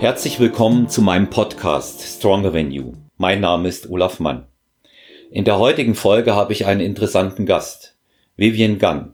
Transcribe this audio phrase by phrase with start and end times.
[0.00, 2.94] Herzlich willkommen zu meinem Podcast Stronger Than You.
[3.18, 4.46] Mein Name ist Olaf Mann.
[5.30, 7.98] In der heutigen Folge habe ich einen interessanten Gast,
[8.34, 9.12] Vivian Gunn.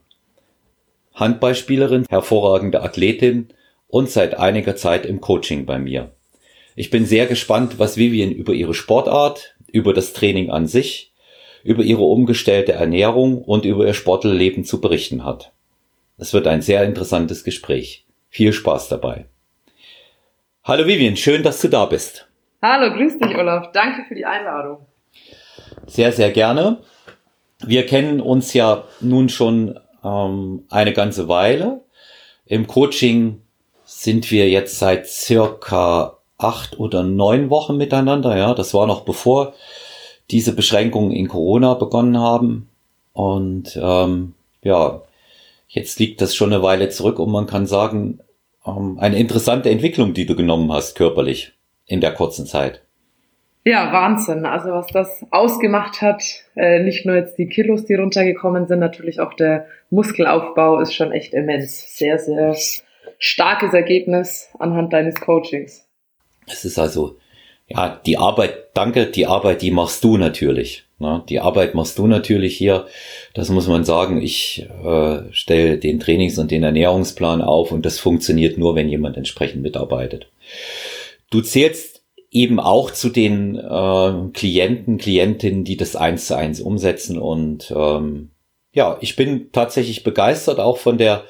[1.12, 3.48] Handballspielerin, hervorragende Athletin
[3.88, 6.12] und seit einiger Zeit im Coaching bei mir.
[6.76, 11.12] Ich bin sehr gespannt, was Vivian über ihre Sportart, über das Training an sich,
[11.64, 15.50] über ihre umgestellte Ernährung und über ihr Sportleben zu berichten hat.
[16.16, 18.06] Es wird ein sehr interessantes Gespräch.
[18.30, 19.26] Viel Spaß dabei.
[20.68, 22.26] Hallo Vivian, schön, dass du da bist.
[22.60, 23.70] Hallo, grüß dich Olaf.
[23.72, 24.78] Danke für die Einladung.
[25.86, 26.78] Sehr, sehr gerne.
[27.64, 31.82] Wir kennen uns ja nun schon ähm, eine ganze Weile.
[32.46, 33.42] Im Coaching
[33.84, 38.36] sind wir jetzt seit circa acht oder neun Wochen miteinander.
[38.36, 39.54] Ja, das war noch bevor
[40.32, 42.68] diese Beschränkungen in Corona begonnen haben.
[43.12, 45.00] Und ähm, ja,
[45.68, 48.18] jetzt liegt das schon eine Weile zurück und man kann sagen,
[48.66, 51.52] ähm, eine interessante Entwicklung, die du genommen hast körperlich
[51.86, 52.82] in der kurzen Zeit.
[53.64, 54.46] Ja, Wahnsinn.
[54.46, 56.22] Also was das ausgemacht hat,
[56.54, 61.10] äh, nicht nur jetzt die Kilos, die runtergekommen sind, natürlich auch der Muskelaufbau ist schon
[61.10, 61.96] echt immens.
[61.96, 62.56] Sehr, sehr
[63.18, 65.84] starkes Ergebnis anhand deines Coachings.
[66.46, 67.18] Es ist also,
[67.66, 70.85] ja, die Arbeit, danke, die Arbeit, die machst du natürlich.
[70.98, 71.22] Ne?
[71.28, 72.86] Die Arbeit machst du natürlich hier.
[73.34, 74.22] Das muss man sagen.
[74.22, 79.16] Ich äh, stelle den Trainings- und den Ernährungsplan auf und das funktioniert nur, wenn jemand
[79.16, 80.28] entsprechend mitarbeitet.
[81.30, 87.18] Du zählst eben auch zu den äh, Klienten, Klientinnen, die das eins zu eins umsetzen
[87.18, 88.30] und ähm,
[88.72, 91.24] ja, ich bin tatsächlich begeistert auch von der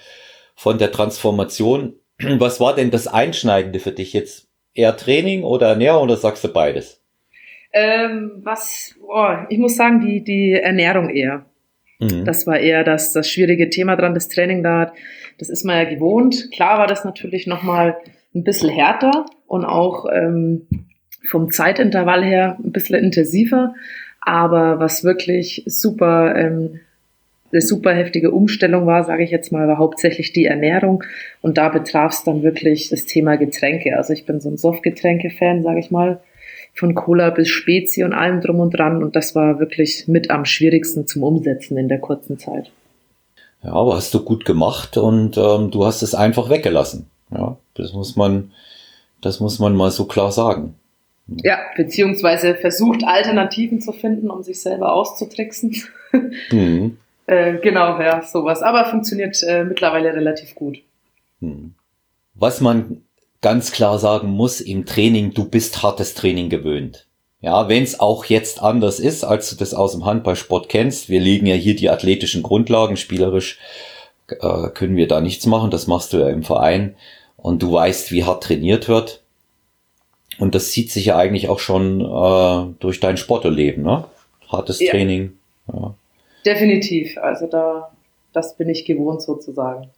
[0.57, 1.95] von der Transformation.
[2.19, 6.49] Was war denn das Einschneidende für dich jetzt eher Training oder Ernährung oder sagst du
[6.49, 7.03] beides?
[7.79, 11.45] Ähm, was, oh, ich muss sagen, die, die Ernährung eher.
[12.01, 12.25] Mhm.
[12.25, 14.95] Das war eher das, das schwierige Thema dran, das Training da.
[15.37, 16.51] Das ist man ja gewohnt.
[16.53, 17.99] Klar war das natürlich nochmal
[18.35, 20.67] ein bisschen härter und auch ähm,
[21.29, 23.75] vom Zeitintervall her ein bisschen intensiver.
[24.23, 26.81] Aber was wirklich super ähm,
[27.53, 31.05] eine super heftige Umstellung war, sage ich jetzt mal, war hauptsächlich die Ernährung.
[31.43, 33.99] Und da betraf es dann wirklich das Thema Getränke.
[33.99, 36.21] Also ich bin so ein Softgetränke-Fan, sage ich mal,
[36.77, 39.03] von Cola bis Spezi und allem drum und dran.
[39.03, 42.71] Und das war wirklich mit am schwierigsten zum Umsetzen in der kurzen Zeit.
[43.63, 47.07] Ja, aber hast du gut gemacht und ähm, du hast es einfach weggelassen.
[47.31, 48.53] Ja, das muss man,
[49.21, 50.75] das muss man mal so klar sagen.
[51.27, 55.77] Ja, beziehungsweise versucht Alternativen zu finden, um sich selber auszutricksen.
[56.51, 56.97] Mhm.
[57.27, 58.63] Äh, genau, ja, sowas.
[58.63, 60.79] Aber funktioniert äh, mittlerweile relativ gut.
[61.41, 61.75] Hm.
[62.35, 63.03] Was man
[63.47, 67.07] ganz klar sagen muss im Training, du bist hartes Training gewöhnt.
[67.41, 71.21] Ja, wenn es auch jetzt anders ist, als du das aus dem Handballsport kennst, wir
[71.21, 73.61] legen ja hier die athletischen Grundlagen, spielerisch
[74.27, 76.97] äh, können wir da nichts machen, das machst du ja im Verein
[77.37, 79.23] und du weißt, wie hart trainiert wird.
[80.41, 84.07] Und das zieht sich ja eigentlich auch schon äh, durch dein Sporterleben, ne?
[84.49, 84.91] Hartes ja.
[84.91, 85.39] Training.
[85.73, 85.95] Ja.
[86.45, 87.17] Definitiv.
[87.19, 87.93] Also da,
[88.33, 89.89] das bin ich gewohnt sozusagen.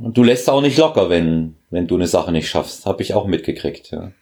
[0.00, 2.86] Und du lässt auch nicht locker, wenn, wenn du eine Sache nicht schaffst.
[2.86, 4.12] Habe ich auch mitgekriegt, ja.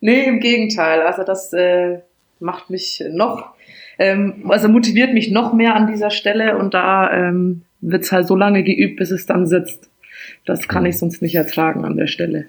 [0.00, 1.02] Nee, im Gegenteil.
[1.02, 2.00] Also das äh,
[2.40, 3.54] macht mich noch,
[3.98, 8.36] ähm, also motiviert mich noch mehr an dieser Stelle und da ähm, wird halt so
[8.36, 9.88] lange geübt, bis es dann sitzt.
[10.44, 12.46] Das kann ich sonst nicht ertragen an der Stelle.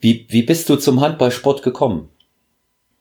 [0.00, 2.08] Wie, wie bist du zum Handballsport gekommen?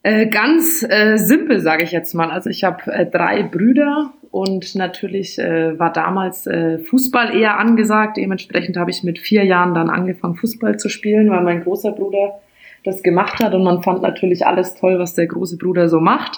[0.03, 2.31] Äh, ganz äh, simpel, sage ich jetzt mal.
[2.31, 8.16] Also ich habe äh, drei Brüder und natürlich äh, war damals äh, Fußball eher angesagt.
[8.16, 12.40] Dementsprechend habe ich mit vier Jahren dann angefangen, Fußball zu spielen, weil mein großer Bruder
[12.84, 16.38] das gemacht hat und man fand natürlich alles toll, was der große Bruder so macht.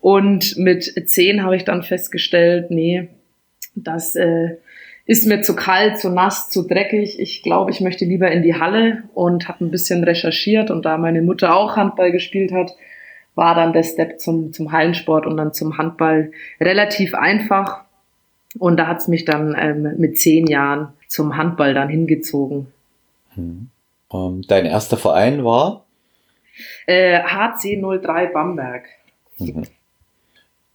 [0.00, 3.08] Und mit zehn habe ich dann festgestellt, nee,
[3.74, 4.56] das äh,
[5.04, 7.18] ist mir zu kalt, zu nass, zu dreckig.
[7.20, 10.96] Ich glaube, ich möchte lieber in die Halle und habe ein bisschen recherchiert und da
[10.96, 12.72] meine Mutter auch Handball gespielt hat,
[13.34, 17.84] war dann der Step zum, zum Hallensport und dann zum Handball relativ einfach.
[18.58, 22.66] Und da hat's mich dann ähm, mit zehn Jahren zum Handball dann hingezogen.
[23.34, 23.70] Hm.
[24.08, 25.84] Um, ähm, dein erster Verein war?
[26.86, 28.84] Äh, HC 03 Bamberg.
[29.38, 29.64] Mhm.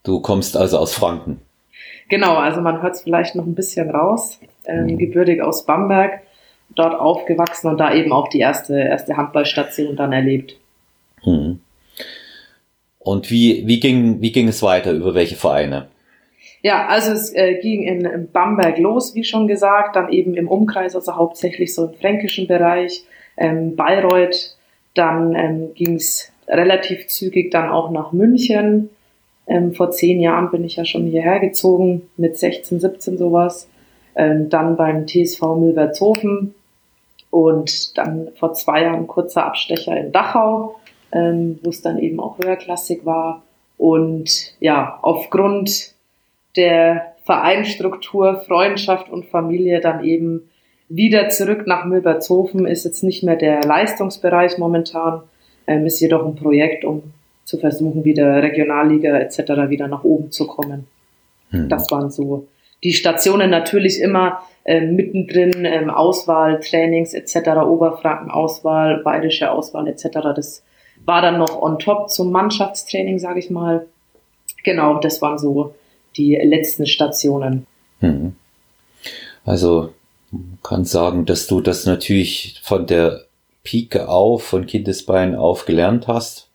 [0.02, 1.40] Du kommst also aus Franken.
[2.08, 4.40] Genau, also man hört es vielleicht noch ein bisschen raus.
[4.64, 4.98] Ähm, mhm.
[4.98, 6.22] Gebürtig aus Bamberg,
[6.74, 10.56] dort aufgewachsen und da eben auch die erste, erste Handballstation dann erlebt.
[11.24, 11.60] Mhm.
[13.08, 14.92] Und wie, wie, ging, wie ging es weiter?
[14.92, 15.88] Über welche Vereine?
[16.60, 20.94] Ja, also es äh, ging in, Bamberg los, wie schon gesagt, dann eben im Umkreis,
[20.94, 23.04] also hauptsächlich so im fränkischen Bereich,
[23.38, 24.54] ähm, Bayreuth,
[24.92, 28.90] dann ähm, ging es relativ zügig dann auch nach München.
[29.46, 33.70] Ähm, vor zehn Jahren bin ich ja schon hierher gezogen, mit 16, 17 sowas.
[34.16, 36.54] Ähm, dann beim TSV Milbertshofen
[37.30, 40.74] Und dann vor zwei Jahren kurzer Abstecher in Dachau,
[41.12, 43.42] ähm, wo es dann eben auch höherklassig war.
[43.76, 45.94] Und ja, aufgrund
[46.56, 50.48] der Vereinstruktur, Freundschaft und Familie dann eben
[50.88, 52.66] wieder zurück nach Milbertshofen.
[52.66, 55.22] Ist jetzt nicht mehr der Leistungsbereich momentan,
[55.66, 57.02] ähm, ist jedoch ein Projekt, um
[57.44, 59.68] zu versuchen, wieder Regionalliga etc.
[59.68, 60.86] wieder nach oben zu kommen.
[61.50, 61.68] Hm.
[61.68, 62.46] Das waren so
[62.84, 70.08] die Stationen natürlich immer äh, mittendrin, ähm, Auswahl, Trainings etc., Oberfranken Auswahl, bayerische Auswahl etc.
[70.34, 70.62] Das
[71.04, 73.86] war dann noch on top zum Mannschaftstraining, sage ich mal.
[74.64, 75.74] Genau, das waren so
[76.16, 77.66] die letzten Stationen.
[78.00, 78.34] Hm.
[79.44, 79.90] Also
[80.62, 83.24] kann sagen, dass du das natürlich von der
[83.64, 86.50] Pike auf, von Kindesbein auf gelernt hast.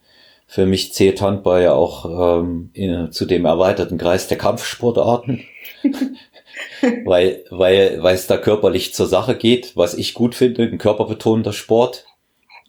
[0.47, 5.43] Für mich zählt Handball ja auch ähm, in, zu dem erweiterten Kreis der Kampfsportarten.
[7.05, 11.53] weil, weil, weil es da körperlich zur Sache geht, was ich gut finde, ein körperbetonter
[11.53, 12.05] Sport,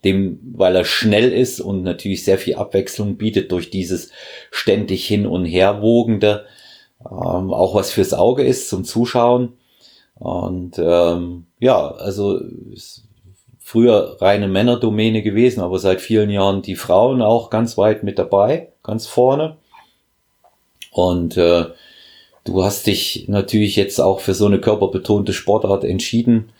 [0.04, 4.10] dem, weil er schnell ist und natürlich sehr viel Abwechslung bietet durch dieses
[4.50, 6.46] ständig hin und her wogende,
[7.00, 9.54] ähm, auch was fürs Auge ist zum Zuschauen.
[10.14, 12.40] Und ähm, ja, also
[13.58, 18.72] früher reine Männerdomäne gewesen, aber seit vielen Jahren die Frauen auch ganz weit mit dabei,
[18.82, 19.56] ganz vorne.
[20.92, 21.66] Und äh,
[22.44, 26.52] Du hast dich natürlich jetzt auch für so eine körperbetonte Sportart entschieden,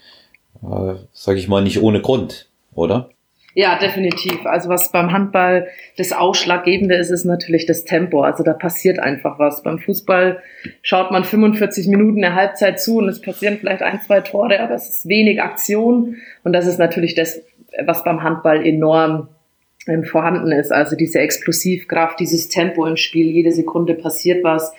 [0.63, 3.11] äh, sage ich mal, nicht ohne Grund, oder?
[3.57, 4.45] Ja, definitiv.
[4.47, 8.23] Also was beim Handball das Ausschlaggebende ist, ist natürlich das Tempo.
[8.23, 9.63] Also da passiert einfach was.
[9.63, 10.43] Beim Fußball
[10.83, 14.75] schaut man 45 Minuten eine Halbzeit zu und es passieren vielleicht ein, zwei Tore, aber
[14.75, 16.17] es ist wenig Aktion.
[16.43, 17.43] Und das ist natürlich das,
[17.87, 19.29] was beim Handball enorm
[19.87, 20.73] ähm, vorhanden ist.
[20.73, 24.73] Also diese Explosivkraft, dieses Tempo im Spiel, jede Sekunde passiert was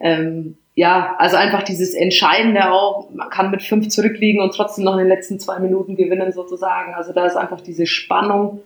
[0.00, 4.92] ähm, ja, also einfach dieses Entscheidende auch, man kann mit fünf zurückliegen und trotzdem noch
[4.92, 6.94] in den letzten zwei Minuten gewinnen sozusagen.
[6.94, 8.60] Also da ist einfach diese Spannung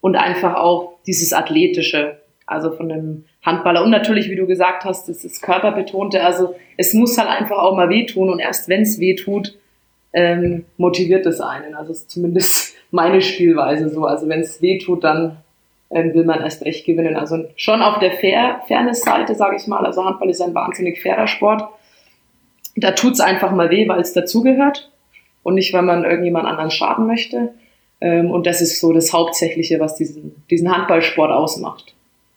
[0.00, 2.16] und einfach auch dieses Athletische,
[2.46, 3.84] also von dem Handballer.
[3.84, 6.24] Und natürlich, wie du gesagt hast, das ist körperbetonte.
[6.24, 9.54] Also es muss halt einfach auch mal wehtun und erst wenn es wehtut,
[10.14, 11.74] ähm, motiviert es einen.
[11.74, 14.06] Also ist zumindest meine Spielweise so.
[14.06, 15.36] Also wenn es wehtut, dann
[15.90, 17.16] will man erst recht gewinnen.
[17.16, 19.84] Also schon auf der Fair Fairness-Seite, sage ich mal.
[19.84, 21.64] Also Handball ist ein wahnsinnig fairer Sport.
[22.76, 24.90] Da tut's einfach mal weh, weil es dazugehört
[25.42, 27.54] und nicht, weil man irgendjemand anderen schaden möchte.
[28.00, 31.94] Ähm, und das ist so das Hauptsächliche, was diesen, diesen Handballsport ausmacht.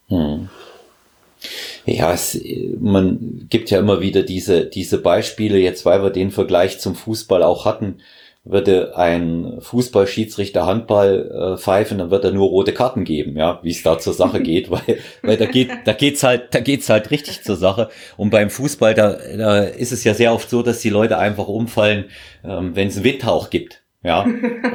[0.10, 0.50] Hm.
[1.86, 2.40] Ja, es,
[2.80, 7.44] man gibt ja immer wieder diese, diese Beispiele, jetzt weil wir den Vergleich zum Fußball
[7.44, 8.00] auch hatten,
[8.46, 13.72] würde ein Fußballschiedsrichter Handball äh, pfeifen, dann wird er nur rote Karten geben, ja, wie
[13.72, 17.10] es da zur Sache geht, weil, weil da geht, da geht's halt, da geht's halt
[17.12, 17.90] richtig zur Sache.
[18.18, 21.48] Und beim Fußball, da, da ist es ja sehr oft so, dass die Leute einfach
[21.48, 22.06] umfallen,
[22.44, 23.82] ähm, wenn es einen Windhauch gibt.
[24.06, 24.26] Ja,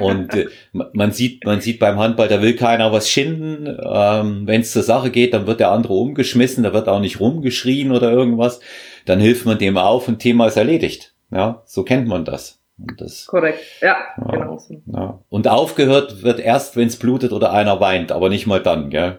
[0.01, 3.67] und äh, man sieht, man sieht beim Handball, da will keiner was schinden.
[3.85, 7.21] Ähm, Wenn es zur Sache geht, dann wird der andere umgeschmissen, da wird auch nicht
[7.21, 8.61] rumgeschrien oder irgendwas.
[9.05, 11.15] Dann hilft man dem auf und Thema ist erledigt.
[11.31, 12.58] Ja, so kennt man das.
[12.79, 14.81] Und das, Korrekt, ja, ja genau so.
[14.87, 15.19] Ja.
[15.29, 19.19] Und aufgehört wird erst, wenn es blutet oder einer weint, aber nicht mal dann, gell?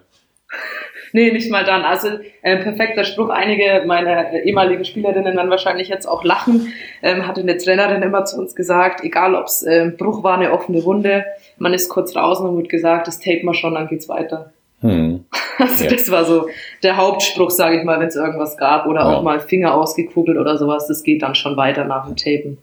[1.13, 1.83] nee, nicht mal dann.
[1.83, 2.09] Also
[2.41, 3.29] äh, perfekter Spruch.
[3.29, 6.73] Einige meiner ehemaligen Spielerinnen dann wahrscheinlich jetzt auch lachen.
[7.01, 10.51] Ähm, hatte eine Trainerin immer zu uns gesagt, egal ob es äh, Bruch war, eine
[10.51, 11.25] offene Wunde,
[11.57, 14.51] man ist kurz draußen und wird gesagt, das tape man schon, dann geht's weiter.
[14.81, 15.25] Hm.
[15.59, 15.89] Also ja.
[15.91, 16.47] das war so
[16.83, 19.17] der Hauptspruch, sage ich mal, wenn es irgendwas gab oder ja.
[19.17, 20.87] auch mal Finger ausgekugelt oder sowas.
[20.87, 22.59] Das geht dann schon weiter nach dem Tapen.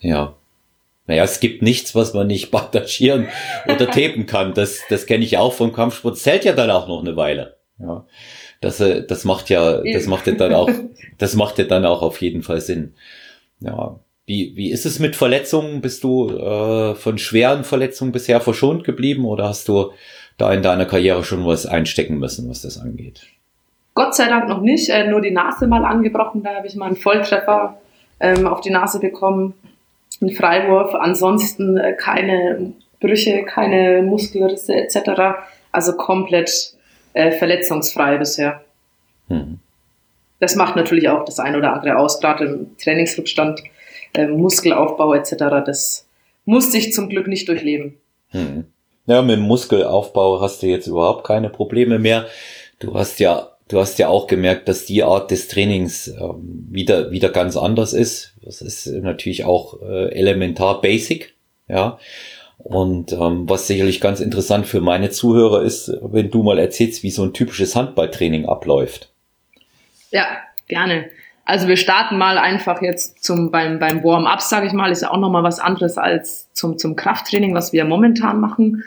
[0.00, 0.34] Ja.
[1.06, 3.28] Naja, es gibt nichts, was man nicht bandagieren
[3.66, 4.54] oder tapen kann.
[4.54, 6.18] Das, das kenne ich auch vom Kampfsport.
[6.18, 7.56] Zählt ja dann auch noch eine Weile.
[7.78, 8.04] Ja.
[8.60, 10.70] Das, äh, das macht ja, das macht ja dann auch,
[11.18, 12.94] das macht ja dann auch auf jeden Fall Sinn.
[13.60, 13.98] Ja.
[14.26, 15.82] Wie, wie ist es mit Verletzungen?
[15.82, 19.90] Bist du äh, von schweren Verletzungen bisher verschont geblieben oder hast du
[20.38, 23.26] da in deiner Karriere schon was einstecken müssen, was das angeht?
[23.92, 24.88] Gott sei Dank noch nicht.
[24.88, 26.42] Äh, nur die Nase mal angebrochen.
[26.42, 27.78] Da habe ich mal einen Volltreffer
[28.18, 29.52] ähm, auf die Nase bekommen
[30.20, 35.38] ein Freiwurf, ansonsten äh, keine Brüche, keine Muskelrisse etc.
[35.72, 36.74] Also komplett
[37.12, 38.62] äh, verletzungsfrei bisher.
[39.28, 39.58] Hm.
[40.40, 43.62] Das macht natürlich auch das ein oder andere aus, gerade im Trainingsrückstand,
[44.14, 45.34] äh, Muskelaufbau etc.
[45.64, 46.06] Das
[46.44, 47.96] musste ich zum Glück nicht durchleben.
[48.30, 48.66] Hm.
[49.06, 52.26] Ja, mit dem Muskelaufbau hast du jetzt überhaupt keine Probleme mehr.
[52.78, 57.10] Du hast ja du hast ja auch gemerkt, dass die Art des Trainings ähm, wieder,
[57.10, 58.34] wieder ganz anders ist.
[58.42, 61.34] Das ist natürlich auch äh, elementar basic,
[61.68, 61.98] ja.
[62.58, 67.10] Und ähm, was sicherlich ganz interessant für meine Zuhörer ist, wenn du mal erzählst, wie
[67.10, 69.10] so ein typisches Handballtraining abläuft.
[70.10, 70.26] Ja,
[70.68, 71.10] gerne.
[71.44, 75.10] Also wir starten mal einfach jetzt zum beim beim Warm-up, sage ich mal, ist ja
[75.10, 78.84] auch noch mal was anderes als zum zum Krafttraining, was wir momentan machen.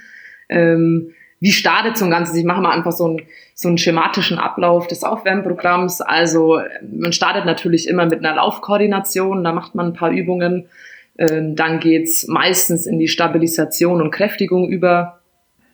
[0.49, 2.35] Ähm, wie startet so ein ganzes?
[2.35, 3.21] Ich mache mal einfach so einen
[3.53, 6.01] so einen schematischen Ablauf des Aufwärmprogramms.
[6.01, 10.69] Also man startet natürlich immer mit einer Laufkoordination, da macht man ein paar Übungen.
[11.17, 15.19] Ähm, dann geht's meistens in die Stabilisation und Kräftigung über.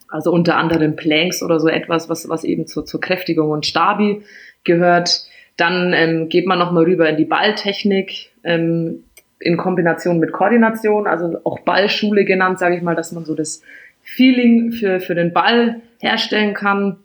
[0.08, 4.22] Also unter anderem Planks oder so etwas, was was eben zur, zur Kräftigung und Stabi
[4.63, 5.25] gehört
[5.58, 9.03] dann ähm, geht man nochmal rüber in die Balltechnik ähm,
[9.39, 13.62] in Kombination mit Koordination, also auch Ballschule genannt, sage ich mal, dass man so das
[14.03, 16.98] Feeling für, für den Ball herstellen kann.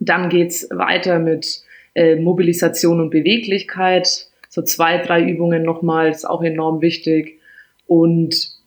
[0.00, 1.62] Dann geht's weiter mit
[1.94, 4.28] äh, Mobilisation und Beweglichkeit.
[4.48, 7.38] So zwei, drei Übungen nochmal, ist auch enorm wichtig.
[7.86, 8.58] Und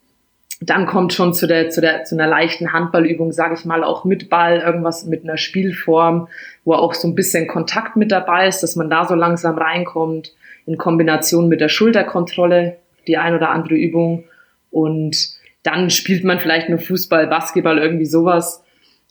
[0.61, 4.05] dann kommt schon zu der, zu der, zu einer leichten Handballübung, sage ich mal, auch
[4.05, 6.29] mit Ball, irgendwas mit einer Spielform,
[6.63, 10.33] wo auch so ein bisschen Kontakt mit dabei ist, dass man da so langsam reinkommt,
[10.65, 12.77] in Kombination mit der Schulterkontrolle,
[13.07, 14.23] die ein oder andere Übung.
[14.71, 18.63] Und dann spielt man vielleicht nur Fußball, Basketball, irgendwie sowas.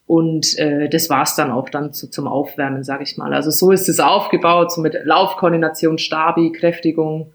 [0.06, 3.32] Und äh, das war's dann auch dann zu, zum Aufwärmen, sage ich mal.
[3.32, 7.32] Also so ist es aufgebaut, so mit Laufkoordination, Stabi, Kräftigung,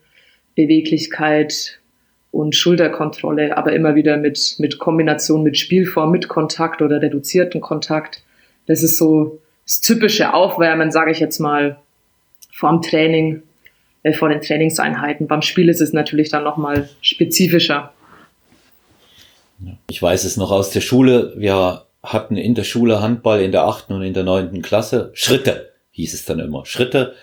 [0.55, 1.79] Beweglichkeit,
[2.31, 8.21] und Schulterkontrolle, aber immer wieder mit, mit Kombination mit Spielform, mit Kontakt oder reduzierten Kontakt.
[8.67, 11.77] Das ist so das typische Aufwärmen, sage ich jetzt mal,
[12.53, 13.41] vorm Training,
[14.03, 15.27] äh, vor den Trainingseinheiten.
[15.27, 17.91] Beim Spiel ist es natürlich dann nochmal spezifischer.
[19.89, 21.33] Ich weiß es noch aus der Schule.
[21.37, 25.11] Wir hatten in der Schule Handball in der achten und in der neunten Klasse.
[25.13, 26.65] Schritte hieß es dann immer.
[26.65, 27.15] Schritte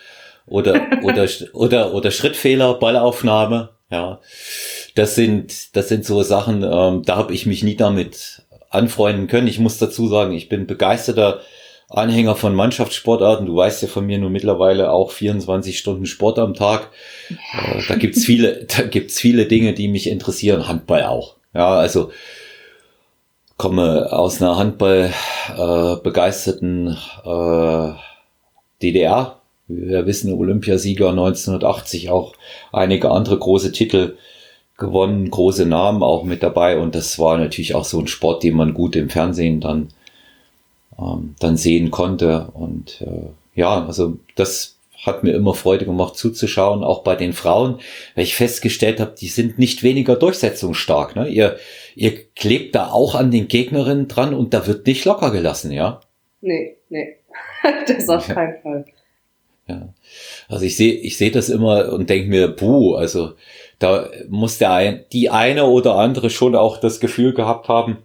[0.47, 3.71] oder, oder, oder, oder Schrittfehler, Ballaufnahme.
[3.91, 4.21] Ja,
[4.95, 9.47] das sind, das sind so Sachen, ähm, da habe ich mich nie damit anfreunden können.
[9.47, 11.41] Ich muss dazu sagen, ich bin begeisterter
[11.91, 13.47] Anhänger von Mannschaftssportarten.
[13.47, 16.91] Du weißt ja von mir nur mittlerweile auch 24 Stunden Sport am Tag.
[17.31, 20.67] Äh, da gibt's viele, da gibt's viele Dinge, die mich interessieren.
[20.67, 21.37] Handball auch.
[21.55, 22.11] Ja, also
[23.57, 25.13] komme aus einer Handball
[25.57, 25.97] äh,
[27.25, 27.93] äh,
[28.83, 32.35] DDR wir wissen, Olympiasieger 1980 auch
[32.73, 34.17] einige andere große Titel
[34.77, 36.79] gewonnen, große Namen auch mit dabei.
[36.79, 39.89] Und das war natürlich auch so ein Sport, den man gut im Fernsehen dann
[40.99, 42.49] ähm, dann sehen konnte.
[42.53, 44.74] Und äh, ja, also das
[45.05, 47.81] hat mir immer Freude gemacht zuzuschauen, auch bei den Frauen,
[48.15, 51.17] weil ich festgestellt habe, die sind nicht weniger durchsetzungsstark.
[51.17, 51.29] Ne?
[51.29, 51.57] Ihr,
[51.95, 56.01] ihr klebt da auch an den Gegnerinnen dran und da wird nicht locker gelassen, ja?
[56.41, 57.17] Nee, nee.
[57.87, 58.85] das auf keinen Fall.
[59.67, 59.95] Ja.
[60.49, 63.33] Also ich sehe ich sehe das immer und denke mir, puh, also
[63.79, 67.99] da muss der ein, die eine oder andere schon auch das Gefühl gehabt haben,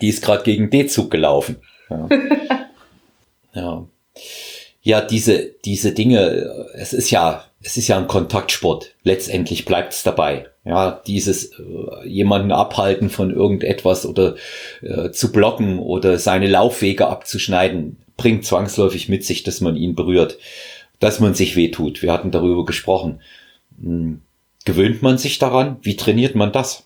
[0.00, 1.56] die ist gerade gegen D-Zug gelaufen.
[1.90, 2.08] Ja.
[3.54, 3.86] ja.
[4.84, 8.94] Ja, diese, diese Dinge, es ist ja, es ist ja ein Kontaktsport.
[9.02, 10.46] Letztendlich bleibt es dabei.
[10.66, 14.36] Ja, dieses äh, jemanden abhalten von irgendetwas oder
[14.82, 20.38] äh, zu blocken oder seine Laufwege abzuschneiden, bringt zwangsläufig mit sich, dass man ihn berührt,
[21.00, 22.02] dass man sich wehtut.
[22.02, 23.22] Wir hatten darüber gesprochen.
[23.82, 24.20] Hm,
[24.66, 25.78] gewöhnt man sich daran?
[25.80, 26.83] Wie trainiert man das?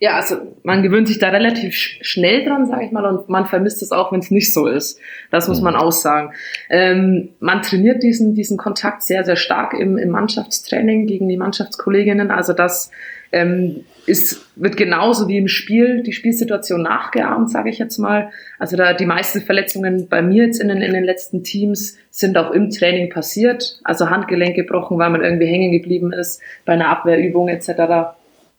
[0.00, 3.82] Ja, also man gewöhnt sich da relativ schnell dran, sage ich mal, und man vermisst
[3.82, 5.00] es auch, wenn es nicht so ist.
[5.32, 5.80] Das muss man mhm.
[5.80, 6.34] auch sagen.
[6.70, 12.30] Ähm, man trainiert diesen, diesen Kontakt sehr, sehr stark im, im Mannschaftstraining gegen die Mannschaftskolleginnen.
[12.30, 12.92] Also das
[13.32, 18.30] ähm, ist, wird genauso wie im Spiel die Spielsituation nachgeahmt, sage ich jetzt mal.
[18.60, 22.38] Also da die meisten Verletzungen bei mir jetzt in den, in den letzten Teams sind
[22.38, 23.80] auch im Training passiert.
[23.82, 28.14] Also Handgelenk gebrochen, weil man irgendwie hängen geblieben ist bei einer Abwehrübung etc.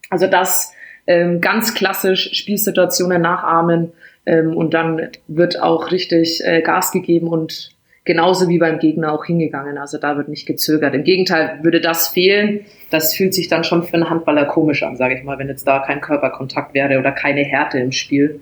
[0.10, 0.74] Also das
[1.10, 3.94] ähm, ganz klassisch Spielsituationen nachahmen
[4.28, 7.72] ähm, und dann wird auch richtig äh, Gas gegeben und
[8.06, 9.80] genauso wie beim Gegner auch hingegangen.
[9.80, 10.94] Also da wird nicht gezögert.
[10.94, 12.62] Im Gegenteil, würde das fehlen,
[12.92, 15.68] das fühlt sich dann schon für einen Handballer komisch an, sage ich mal, wenn jetzt
[15.68, 18.42] da kein Körperkontakt wäre oder keine Härte im Spiel.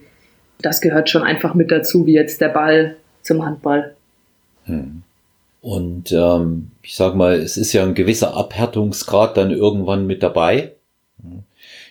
[0.61, 3.95] Das gehört schon einfach mit dazu, wie jetzt der Ball zum Handball.
[4.65, 5.03] Hm.
[5.61, 10.73] Und ähm, ich sag mal, es ist ja ein gewisser Abhärtungsgrad dann irgendwann mit dabei.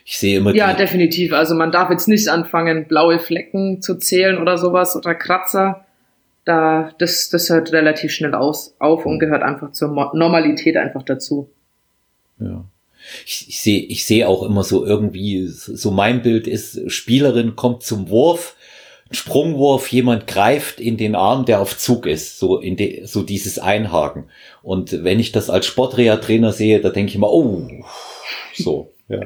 [0.06, 0.54] Ich sehe immer.
[0.54, 1.34] Ja, definitiv.
[1.34, 5.84] Also man darf jetzt nicht anfangen, blaue Flecken zu zählen oder sowas oder Kratzer
[6.46, 11.50] da, das, das hört relativ schnell aus, auf und gehört einfach zur Normalität einfach dazu.
[12.38, 12.64] Ja.
[13.26, 17.82] Ich, ich sehe ich sehe auch immer so irgendwie, so mein Bild ist, Spielerin kommt
[17.82, 18.56] zum Wurf,
[19.10, 23.58] Sprungwurf, jemand greift in den Arm, der auf Zug ist, so in de, so dieses
[23.58, 24.30] Einhaken.
[24.62, 27.68] Und wenn ich das als Sportreha-Trainer sehe, da denke ich immer, oh,
[28.54, 29.20] so, ja.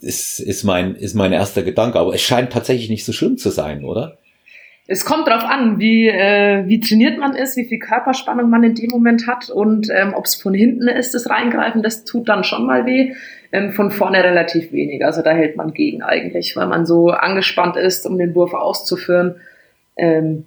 [0.00, 1.98] Ist, ist mein, ist mein erster Gedanke.
[1.98, 4.18] Aber es scheint tatsächlich nicht so schlimm zu sein, oder?
[4.88, 8.76] Es kommt darauf an, wie, äh, wie trainiert man ist, wie viel Körperspannung man in
[8.76, 12.44] dem Moment hat und ähm, ob es von hinten ist, das Reingreifen, das tut dann
[12.44, 13.14] schon mal weh.
[13.52, 15.04] Ähm, von vorne relativ wenig.
[15.04, 19.36] Also da hält man gegen eigentlich, weil man so angespannt ist, um den Wurf auszuführen.
[19.96, 20.44] Ähm,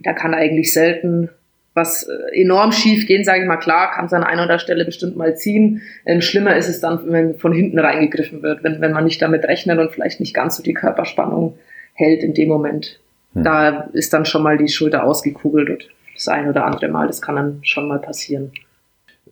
[0.00, 1.30] da kann eigentlich selten
[1.74, 3.56] was äh, enorm schief gehen, sage ich mal.
[3.56, 5.82] Klar, kann es an einer oder Stelle bestimmt mal ziehen.
[6.04, 9.44] Ähm, schlimmer ist es dann, wenn von hinten reingegriffen wird, wenn, wenn man nicht damit
[9.44, 11.56] rechnet und vielleicht nicht ganz so die Körperspannung
[11.94, 12.98] hält in dem Moment.
[13.34, 13.44] Hm.
[13.44, 17.06] Da ist dann schon mal die Schulter ausgekugelt und das ein oder andere Mal.
[17.06, 18.52] Das kann dann schon mal passieren.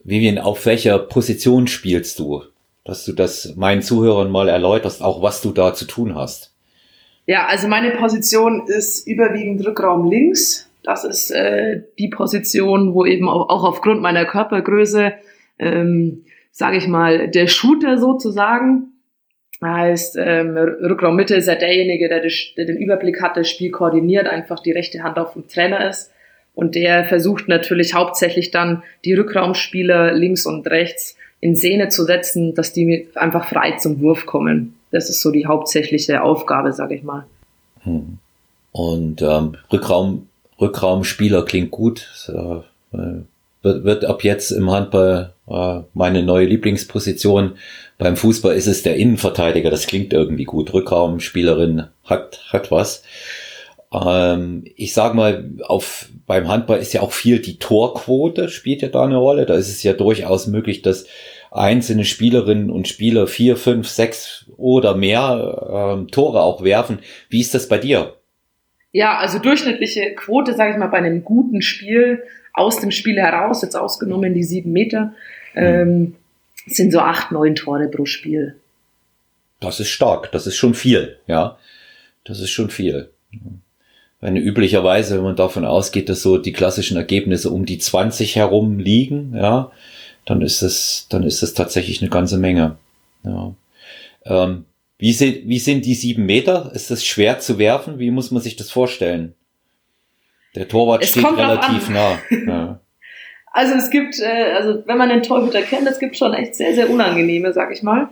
[0.05, 2.43] Vivian, auf welcher Position spielst du?
[2.85, 6.55] Dass du das meinen Zuhörern mal erläuterst, auch was du da zu tun hast.
[7.27, 10.68] Ja, also meine Position ist überwiegend Rückraum links.
[10.83, 15.13] Das ist äh, die Position, wo eben auch, auch aufgrund meiner Körpergröße,
[15.59, 18.93] ähm, sage ich mal, der Shooter sozusagen
[19.61, 24.61] Heißt, ähm, Rückraummitte ist ja derjenige, der, der, den Überblick hat, das Spiel koordiniert, einfach
[24.61, 26.13] die rechte Hand auf dem Trainer ist.
[26.55, 32.55] Und der versucht natürlich hauptsächlich dann die Rückraumspieler links und rechts in Szene zu setzen,
[32.55, 34.75] dass die einfach frei zum Wurf kommen.
[34.93, 37.27] Das ist so die hauptsächliche Aufgabe, sage ich mal.
[37.83, 38.19] Hm.
[38.71, 40.28] Und ähm, Rückraum,
[40.61, 42.09] Rückraumspieler klingt gut.
[42.29, 43.23] Äh,
[43.63, 47.57] wird, ab jetzt im Handball äh, meine neue Lieblingsposition.
[47.99, 49.71] Beim Fußball ist es der Innenverteidiger.
[49.71, 50.73] Das klingt irgendwie gut.
[50.73, 53.03] Rückraumspielerin hat, hat was.
[53.93, 58.89] Ähm, ich sag mal, auf, beim Handball ist ja auch viel die Torquote spielt ja
[58.89, 59.47] da eine Rolle.
[59.47, 61.07] Da ist es ja durchaus möglich, dass
[61.51, 66.99] einzelne Spielerinnen und Spieler vier, fünf, sechs oder mehr ähm, Tore auch werfen.
[67.31, 68.15] Wie ist das bei dir?
[68.93, 73.63] Ja, also durchschnittliche Quote, sage ich mal, bei einem guten Spiel aus dem Spiel heraus,
[73.63, 75.13] jetzt ausgenommen die sieben Meter,
[75.55, 75.63] mhm.
[75.63, 76.17] ähm,
[76.67, 78.57] sind so acht, neun Tore pro Spiel.
[79.61, 81.59] Das ist stark, das ist schon viel, ja.
[82.25, 83.11] Das ist schon viel.
[84.21, 88.79] Wenn üblicherweise, wenn man davon ausgeht, dass so die klassischen Ergebnisse um die 20 herum
[88.79, 89.71] liegen, ja,
[90.25, 92.77] dann ist es, dann ist es tatsächlich eine ganze Menge.
[93.25, 93.55] Ja.
[94.27, 94.65] Ähm,
[94.99, 96.73] wie, sind, wie sind die sieben Meter?
[96.75, 97.99] Ist das schwer zu werfen?
[97.99, 99.35] Wie muss man sich das vorstellen?
[100.55, 102.19] Der Torwart es steht relativ nah.
[102.47, 102.81] Ja.
[103.51, 106.75] Also es gibt, äh, also wenn man den Torhüter kennt, es gibt schon echt sehr,
[106.75, 108.09] sehr unangenehme, sag ich mal.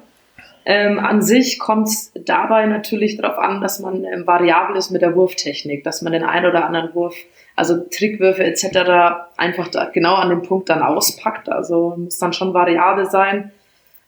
[0.64, 5.02] Ähm, an sich kommt es dabei natürlich darauf an, dass man ähm, variabel ist mit
[5.02, 7.14] der Wurftechnik, dass man den einen oder anderen Wurf,
[7.54, 9.28] also Trickwürfe etc.
[9.36, 11.48] einfach da genau an dem Punkt dann auspackt.
[11.48, 13.52] Also muss dann schon variabel sein.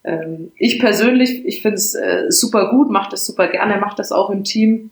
[0.05, 4.13] Ähm, ich persönlich, ich finde es äh, super gut, mache das super gerne, mache das
[4.13, 4.91] auch im Team.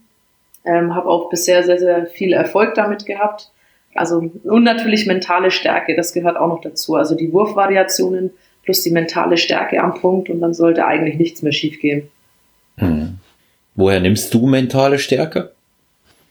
[0.64, 3.50] Ähm, habe auch bisher sehr, sehr viel Erfolg damit gehabt.
[3.94, 6.96] Also und natürlich mentale Stärke, das gehört auch noch dazu.
[6.96, 8.30] Also die Wurfvariationen
[8.62, 12.08] plus die mentale Stärke am Punkt und dann sollte eigentlich nichts mehr schiefgehen.
[12.76, 13.18] Hm.
[13.76, 15.52] Woher nimmst du mentale Stärke?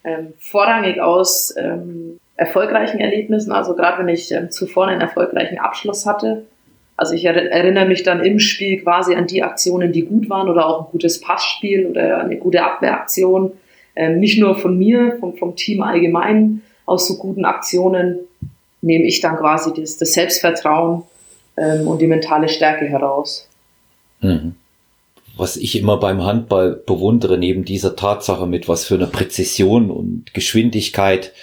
[0.03, 6.05] Ähm, vorrangig aus ähm, erfolgreichen Erlebnissen, also gerade wenn ich ähm, zuvor einen erfolgreichen Abschluss
[6.05, 6.45] hatte.
[6.97, 10.49] Also ich er erinnere mich dann im Spiel quasi an die Aktionen, die gut waren
[10.49, 13.51] oder auch ein gutes Passspiel oder eine gute Abwehraktion
[13.95, 18.19] ähm, nicht nur von mir, vom, vom Team allgemein, aus so guten Aktionen
[18.81, 21.03] nehme ich dann quasi das, das Selbstvertrauen
[21.57, 23.47] ähm, und die mentale Stärke heraus.
[24.19, 24.55] Mhm.
[25.37, 30.33] Was ich immer beim Handball bewundere, neben dieser Tatsache, mit was für einer Präzision und
[30.33, 31.33] Geschwindigkeit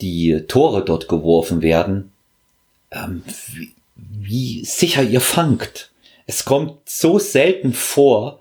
[0.00, 2.12] die Tore dort geworfen werden,
[2.92, 3.22] ähm,
[3.52, 3.70] wie,
[4.24, 5.92] wie sicher ihr fangt.
[6.26, 8.40] Es kommt so selten vor,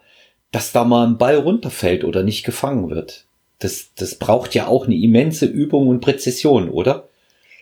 [0.52, 3.26] dass da mal ein Ball runterfällt oder nicht gefangen wird.
[3.60, 7.08] Das, das braucht ja auch eine immense Übung und Präzision, oder?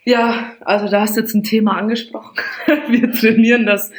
[0.03, 2.35] Ja, also da hast du jetzt ein Thema angesprochen.
[2.89, 3.91] Wir trainieren das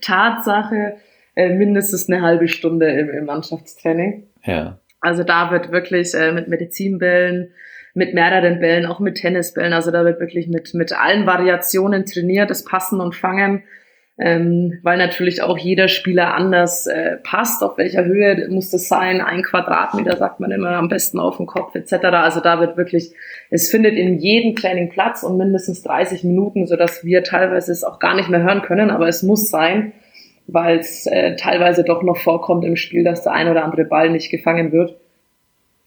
[0.00, 0.96] Tatsache
[1.34, 4.24] äh, mindestens eine halbe Stunde im, im Mannschaftstraining.
[4.44, 4.78] Ja.
[5.00, 7.52] Also da wird wirklich äh, mit Medizinbällen,
[7.98, 12.48] mit mehreren Bällen, auch mit Tennisbällen, also da wird wirklich mit, mit allen Variationen trainiert,
[12.48, 13.62] das Passen und Fangen
[14.20, 17.62] ähm, weil natürlich auch jeder Spieler anders äh, passt.
[17.62, 19.20] Auf welcher Höhe muss das sein?
[19.20, 22.04] Ein Quadratmeter sagt man immer am besten auf dem Kopf etc.
[22.06, 23.12] Also da wird wirklich,
[23.50, 27.84] es findet in jedem Training Platz und mindestens 30 Minuten, so dass wir teilweise es
[27.84, 29.92] auch gar nicht mehr hören können, aber es muss sein,
[30.48, 34.10] weil es äh, teilweise doch noch vorkommt im Spiel, dass der ein oder andere Ball
[34.10, 34.96] nicht gefangen wird,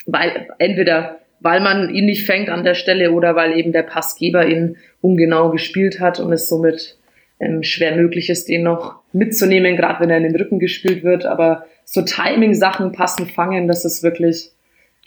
[0.06, 4.48] weil entweder weil man ihn nicht fängt an der Stelle oder weil eben der Passgeber
[4.48, 6.98] ihn ungenau gespielt hat und es somit
[7.40, 11.26] ähm, schwer möglich ist, den noch mitzunehmen, gerade wenn er in den Rücken gespielt wird.
[11.26, 14.52] Aber so Timing-Sachen passen, fangen, das ist wirklich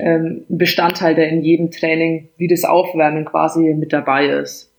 [0.01, 4.73] ähm, ein Bestandteil, der in jedem Training wie das Aufwärmen quasi mit dabei ist.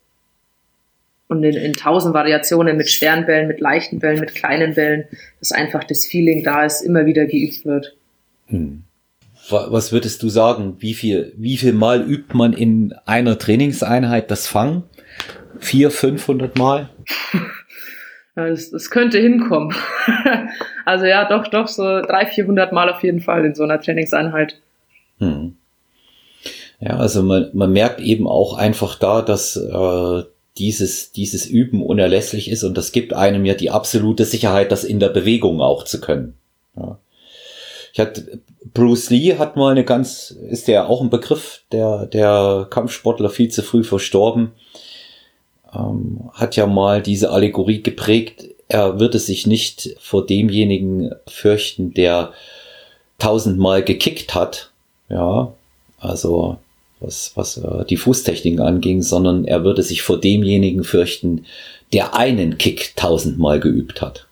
[1.28, 5.06] Und in, in tausend Variationen mit schweren Bällen, mit leichten Bällen, mit kleinen Bällen,
[5.40, 7.96] dass einfach das Feeling da ist, immer wieder geübt wird.
[8.48, 8.84] Hm.
[9.50, 10.78] Was würdest du sagen?
[10.80, 14.84] Wie viel, wie viel Mal übt man in einer Trainingseinheit das Fangen?
[15.60, 16.90] Vier, 500 Mal?
[18.38, 19.74] Ja, das, das könnte hinkommen.
[20.86, 24.60] also ja, doch, doch, so 300, 400 Mal auf jeden Fall in so einer Trainingseinheit.
[25.20, 25.56] Hm.
[26.82, 30.24] Ja, also man, man merkt eben auch einfach da, dass äh,
[30.58, 35.00] dieses, dieses Üben unerlässlich ist und das gibt einem ja die absolute Sicherheit, das in
[35.00, 36.34] der Bewegung auch zu können.
[36.76, 36.98] Ja.
[37.96, 38.42] Ich hatte,
[38.74, 43.48] Bruce Lee hat mal eine ganz, ist der auch ein Begriff, der, der Kampfsportler viel
[43.48, 44.52] zu früh verstorben,
[45.74, 52.34] ähm, hat ja mal diese Allegorie geprägt, er würde sich nicht vor demjenigen fürchten, der
[53.18, 54.72] tausendmal gekickt hat,
[55.08, 55.54] ja,
[56.02, 56.58] also
[57.00, 61.46] was, was äh, die Fußtechniken anging, sondern er würde sich vor demjenigen fürchten,
[61.94, 64.28] der einen Kick tausendmal geübt hat.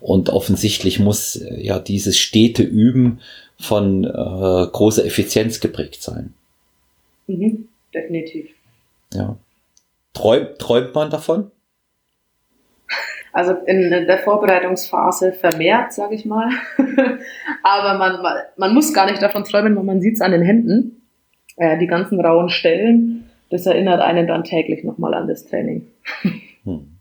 [0.00, 3.20] Und offensichtlich muss äh, ja dieses stete Üben
[3.58, 6.34] von äh, großer Effizienz geprägt sein.
[7.26, 8.48] Mhm, definitiv.
[9.12, 9.36] Ja.
[10.14, 11.50] Träumt, träumt man davon?
[13.32, 16.50] Also in der Vorbereitungsphase vermehrt, sage ich mal.
[17.62, 18.24] Aber man,
[18.56, 21.02] man muss gar nicht davon träumen, weil man sieht es an den Händen.
[21.56, 25.86] Äh, die ganzen rauen Stellen, das erinnert einen dann täglich nochmal an das Training.
[26.64, 26.97] Hm.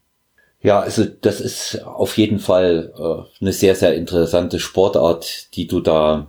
[0.68, 5.80] Ja, also das ist auf jeden Fall äh, eine sehr, sehr interessante Sportart, die du
[5.80, 6.28] da,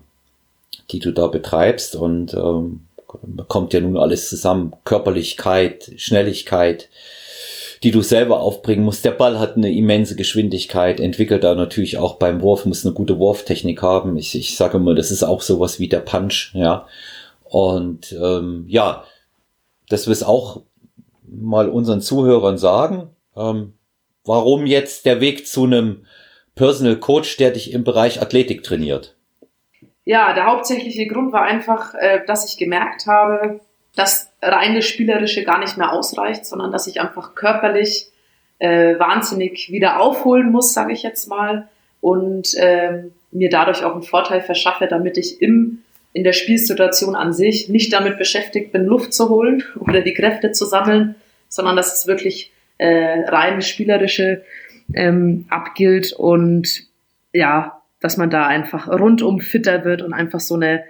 [0.92, 2.82] die du da betreibst und ähm,
[3.48, 4.74] kommt ja nun alles zusammen.
[4.84, 6.88] Körperlichkeit, Schnelligkeit,
[7.82, 9.04] die du selber aufbringen musst.
[9.04, 13.18] Der Ball hat eine immense Geschwindigkeit, entwickelt da natürlich auch beim Wurf, muss eine gute
[13.18, 14.16] Wurftechnik haben.
[14.18, 16.86] Ich, ich sage mal, das ist auch sowas wie der Punch, ja.
[17.42, 19.02] Und ähm, ja,
[19.88, 20.60] das wir es auch
[21.26, 23.08] mal unseren Zuhörern sagen.
[23.36, 23.72] Ähm,
[24.24, 26.06] warum jetzt der Weg zu einem
[26.54, 29.16] Personal Coach, der dich im Bereich Athletik trainiert?
[30.04, 33.60] Ja, der hauptsächliche Grund war einfach, äh, dass ich gemerkt habe,
[33.94, 38.10] dass reine Spielerische gar nicht mehr ausreicht, sondern dass ich einfach körperlich
[38.58, 41.68] äh, wahnsinnig wieder aufholen muss, sage ich jetzt mal,
[42.00, 47.32] und äh, mir dadurch auch einen Vorteil verschaffe, damit ich im in der Spielsituation an
[47.32, 51.14] sich nicht damit beschäftigt bin, Luft zu holen oder die Kräfte zu sammeln,
[51.48, 54.42] sondern dass es wirklich äh, rein spielerische
[54.94, 56.84] ähm, abgilt und
[57.32, 60.84] ja, dass man da einfach rundum fitter wird und einfach so eine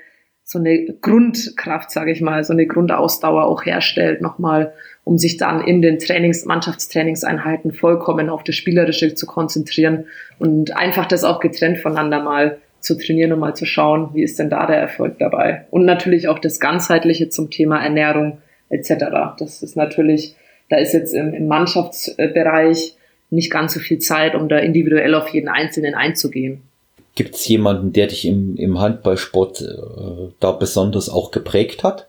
[0.49, 4.73] so eine Grundkraft, sage ich mal, so eine Grundausdauer auch herstellt nochmal,
[5.05, 10.07] um sich dann in den Trainings, Mannschaftstrainingseinheiten vollkommen auf das Spielerische zu konzentrieren
[10.39, 14.39] und einfach das auch getrennt voneinander mal zu trainieren und mal zu schauen, wie ist
[14.39, 15.67] denn da der Erfolg dabei.
[15.71, 18.39] Und natürlich auch das Ganzheitliche zum Thema Ernährung
[18.71, 19.37] etc.
[19.39, 20.35] Das ist natürlich,
[20.69, 22.97] da ist jetzt im, im Mannschaftsbereich
[23.31, 26.63] nicht ganz so viel Zeit, um da individuell auf jeden Einzelnen einzugehen.
[27.15, 32.07] Gibt es jemanden, der dich im, im Handballsport äh, da besonders auch geprägt hat?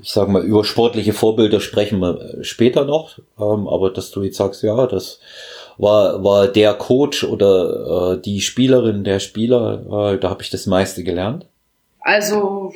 [0.00, 4.36] Ich sage mal, über sportliche Vorbilder sprechen wir später noch, ähm, aber dass du jetzt
[4.36, 5.18] sagst, ja, das
[5.76, 10.66] war, war der Coach oder äh, die Spielerin, der Spieler, äh, da habe ich das
[10.66, 11.46] meiste gelernt?
[12.00, 12.72] Also,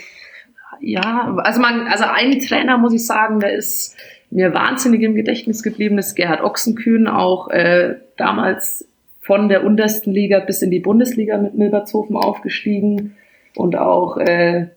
[0.81, 3.95] ja, also man, also ein Trainer muss ich sagen, der ist
[4.33, 8.89] mir wahnsinnig im Gedächtnis geblieben, ist Gerhard Ochsenkühn, auch äh, damals
[9.21, 13.17] von der untersten Liga bis in die Bundesliga mit Milbertshofen aufgestiegen
[13.55, 14.69] und auch äh,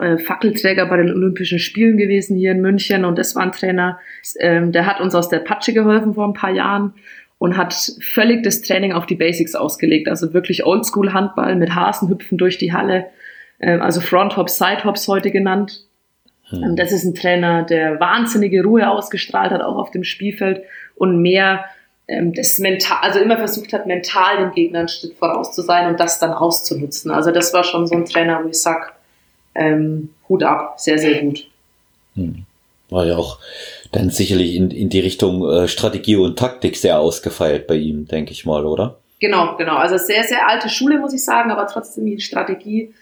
[0.00, 3.98] äh, Fackelträger bei den Olympischen Spielen gewesen hier in München und das war ein Trainer,
[4.38, 6.94] ähm, der hat uns aus der Patsche geholfen vor ein paar Jahren
[7.38, 10.08] und hat völlig das Training auf die Basics ausgelegt.
[10.08, 13.06] Also wirklich Oldschool-Handball mit Hasenhüpfen durch die Halle,
[13.58, 15.83] äh, also Front-Hops, Side-Hops heute genannt.
[16.62, 16.76] Hm.
[16.76, 20.62] Das ist ein Trainer, der wahnsinnige Ruhe ausgestrahlt hat, auch auf dem Spielfeld
[20.96, 21.64] und mehr
[22.06, 25.88] ähm, das mental, also immer versucht hat, mental dem Gegner einen Schritt voraus zu sein
[25.88, 27.10] und das dann auszunutzen.
[27.10, 28.94] Also das war schon so ein Trainer, wo ich sag,
[29.54, 31.46] ähm, Hut ab, sehr, sehr gut.
[32.14, 32.44] Hm.
[32.90, 33.38] War ja auch
[33.92, 38.32] dann sicherlich in, in die Richtung äh, Strategie und Taktik sehr ausgefeilt bei ihm, denke
[38.32, 38.98] ich mal, oder?
[39.20, 39.76] Genau, genau.
[39.76, 42.92] Also sehr, sehr alte Schule, muss ich sagen, aber trotzdem die Strategie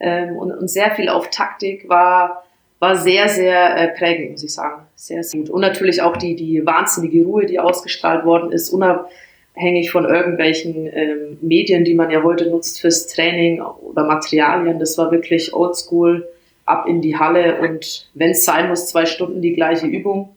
[0.00, 2.44] ähm, und, und sehr viel auf Taktik war,
[2.78, 4.82] war sehr, sehr äh, prägend, muss ich sagen.
[4.94, 5.50] Sehr, sehr gut.
[5.50, 11.38] Und natürlich auch die, die wahnsinnige Ruhe, die ausgestrahlt worden ist, unabhängig von irgendwelchen ähm,
[11.40, 14.78] Medien, die man ja heute nutzt fürs Training oder Materialien.
[14.78, 16.28] Das war wirklich oldschool,
[16.68, 20.36] ab in die Halle und wenn es sein muss, zwei Stunden die gleiche Übung.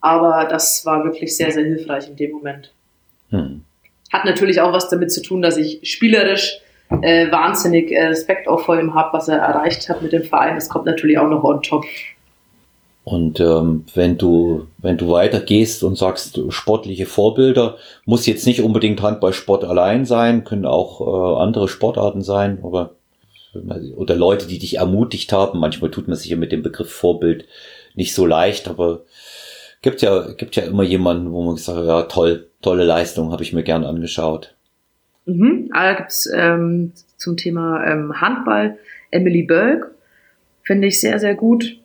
[0.00, 2.72] Aber das war wirklich sehr, sehr hilfreich in dem Moment.
[3.30, 3.64] Hm.
[4.12, 6.60] Hat natürlich auch was damit zu tun, dass ich spielerisch
[7.02, 10.54] äh, wahnsinnig äh, Respekt auch vor ihm habe, was er erreicht hat mit dem Verein.
[10.54, 11.84] Das kommt natürlich auch noch on top.
[13.04, 19.00] Und ähm, wenn du wenn du weitergehst und sagst sportliche Vorbilder, muss jetzt nicht unbedingt
[19.00, 22.90] Handballsport allein sein, können auch äh, andere Sportarten sein, aber
[23.96, 25.60] oder Leute, die dich ermutigt haben.
[25.60, 27.46] Manchmal tut man sich ja mit dem Begriff Vorbild
[27.94, 29.02] nicht so leicht, aber
[29.82, 33.52] gibt ja, gibt ja immer jemanden, wo man sagt, ja, toll, tolle Leistung, habe ich
[33.52, 34.55] mir gern angeschaut.
[35.26, 35.68] Mhm.
[35.72, 38.78] Ah, da gibt's ähm, zum Thema ähm, Handball
[39.10, 39.90] Emily Berg,
[40.62, 41.78] finde ich sehr, sehr gut.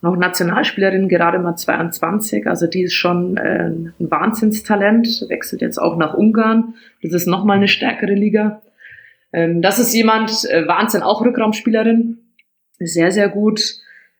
[0.00, 5.96] Auch Nationalspielerin, gerade mal 22, also die ist schon äh, ein Wahnsinnstalent, wechselt jetzt auch
[5.96, 6.74] nach Ungarn.
[7.02, 8.62] Das ist nochmal eine stärkere Liga.
[9.32, 12.18] Ähm, das ist jemand, äh, Wahnsinn, auch Rückraumspielerin,
[12.78, 13.60] sehr, sehr gut.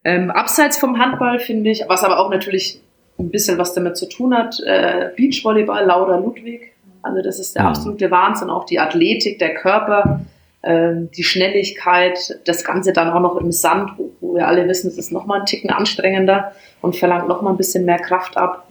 [0.05, 2.81] Ähm, abseits vom Handball finde ich, was aber auch natürlich
[3.19, 6.73] ein bisschen was damit zu tun hat, äh, Beachvolleyball, Laura Ludwig.
[7.03, 7.69] Also das ist der mhm.
[7.69, 10.21] absolute Wahnsinn, auch die Athletik, der Körper,
[10.63, 14.89] äh, die Schnelligkeit, das Ganze dann auch noch im Sand, wo, wo wir alle wissen,
[14.89, 18.67] es ist nochmal ein Ticken anstrengender und verlangt nochmal ein bisschen mehr Kraft ab.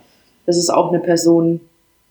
[0.46, 1.62] Das ist auch eine Person,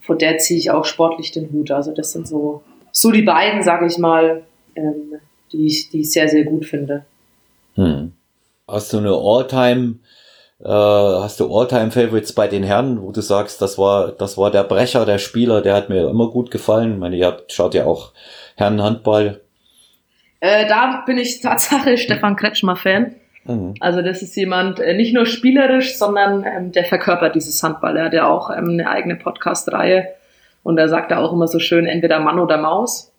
[0.00, 1.70] vor der ziehe ich auch sportlich den Hut.
[1.70, 4.42] Also das sind so, so die beiden, sage ich mal,
[4.74, 5.14] ähm,
[5.52, 7.04] die, ich, die ich sehr, sehr gut finde.
[7.74, 8.12] Hm.
[8.68, 9.96] Hast du eine All-Time
[10.60, 14.64] äh, hast du All-Time-Favorites bei den Herren, wo du sagst, das war, das war der
[14.64, 16.94] Brecher, der Spieler, der hat mir immer gut gefallen.
[16.94, 18.12] Ich meine, ihr habt, schaut ja auch
[18.56, 19.40] Herrenhandball.
[20.40, 23.14] Äh, da bin ich Tatsache Stefan Kretschmer-Fan.
[23.44, 23.74] Mhm.
[23.80, 27.96] Also das ist jemand, äh, nicht nur spielerisch, sondern ähm, der verkörpert dieses Handball.
[27.96, 30.08] Er hat ja auch ähm, eine eigene Podcast-Reihe
[30.62, 33.12] und er sagt da auch immer so schön, entweder Mann oder Maus.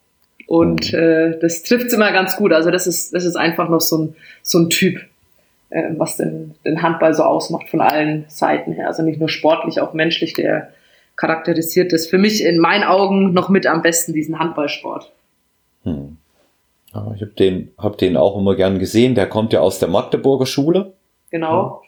[0.47, 1.00] Und mhm.
[1.00, 2.52] äh, das trifft immer ganz gut.
[2.52, 5.02] Also das ist, das ist einfach noch so ein, so ein Typ
[5.69, 8.88] äh, was den, den Handball so ausmacht von allen Seiten her.
[8.88, 10.69] Also nicht nur sportlich, auch menschlich, der
[11.15, 15.12] charakterisiert das für mich in meinen Augen noch mit am besten, diesen Handballsport.
[15.84, 16.17] Hm.
[16.93, 19.15] Ja, ich habe den, hab den auch immer gern gesehen.
[19.15, 20.93] Der kommt ja aus der Magdeburger Schule.
[21.32, 21.82] Genau.
[21.84, 21.88] Ja.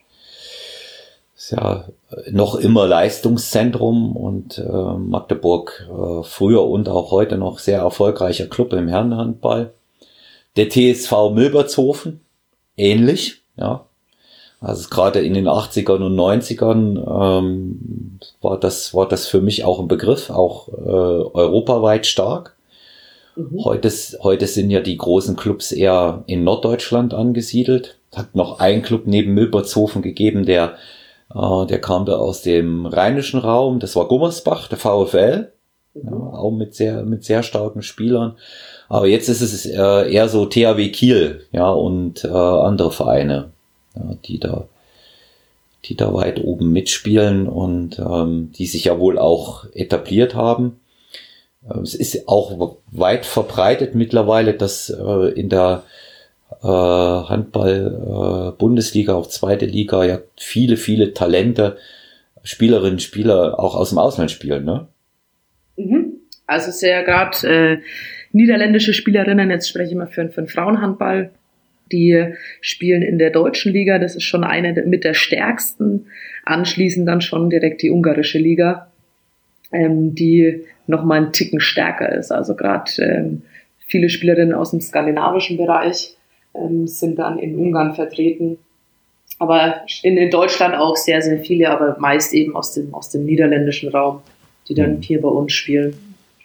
[1.36, 1.86] Ist ja
[2.32, 8.74] noch immer Leistungszentrum und äh, Magdeburg äh, früher und auch heute noch sehr erfolgreicher Club
[8.74, 9.72] im Herrenhandball.
[10.58, 12.20] Der TSV Milbertshofen,
[12.76, 13.39] ähnlich.
[13.60, 13.86] Ja.
[14.62, 19.80] Also gerade in den 80ern und 90ern ähm, war, das, war das für mich auch
[19.80, 22.58] ein Begriff, auch äh, europaweit stark.
[23.38, 23.64] Mhm.
[23.64, 23.90] Heute,
[24.22, 27.98] heute sind ja die großen Clubs eher in Norddeutschland angesiedelt.
[28.14, 30.76] Hat noch ein Club neben Milbertshofen gegeben, der,
[31.34, 33.80] äh, der kam da aus dem rheinischen Raum.
[33.80, 35.54] Das war Gummersbach, der VfL.
[35.94, 36.02] Mhm.
[36.04, 38.36] Ja, auch mit sehr, mit sehr starken Spielern.
[38.90, 43.52] Aber jetzt ist es äh, eher so THW Kiel, ja, und äh, andere Vereine,
[44.26, 44.68] die da,
[45.86, 50.80] die da weit oben mitspielen und ähm, die sich ja wohl auch etabliert haben.
[51.70, 55.84] Äh, es ist auch weit verbreitet mittlerweile, dass äh, in der
[56.64, 61.78] äh, Handball-Bundesliga, äh, auch zweite Liga, ja viele, viele Talente,
[62.44, 64.88] Spielerinnen, Spieler auch aus dem Ausland spielen, ne?
[65.78, 66.14] Mhm.
[66.48, 67.78] Also sehr gerade äh,
[68.32, 71.32] niederländische Spielerinnen, jetzt spreche ich mal für, für den Frauenhandball,
[71.92, 76.08] die spielen in der deutschen Liga, das ist schon eine mit der stärksten,
[76.46, 78.92] anschließend dann schon direkt die ungarische Liga,
[79.72, 82.32] ähm, die nochmal einen Ticken stärker ist.
[82.32, 83.42] Also gerade ähm,
[83.88, 86.16] viele Spielerinnen aus dem skandinavischen Bereich
[86.54, 88.58] ähm, sind dann in Ungarn vertreten.
[89.38, 93.26] Aber in, in Deutschland auch sehr, sehr viele, aber meist eben aus dem, aus dem
[93.26, 94.22] niederländischen Raum,
[94.68, 95.02] die dann mhm.
[95.02, 95.94] hier bei uns spielen.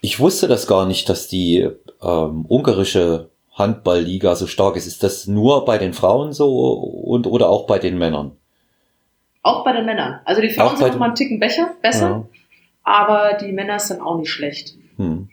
[0.05, 1.67] Ich wusste das gar nicht, dass die
[2.03, 4.87] ähm, ungarische Handballliga so stark ist.
[4.87, 8.33] Ist das nur bei den Frauen so und oder auch bei den Männern?
[9.43, 10.21] Auch bei den Männern.
[10.27, 12.29] Also die Frauen sind noch mal einen Ticken besser, besser ja.
[12.83, 14.75] aber die Männer sind auch nicht schlecht.
[14.99, 15.31] Hm.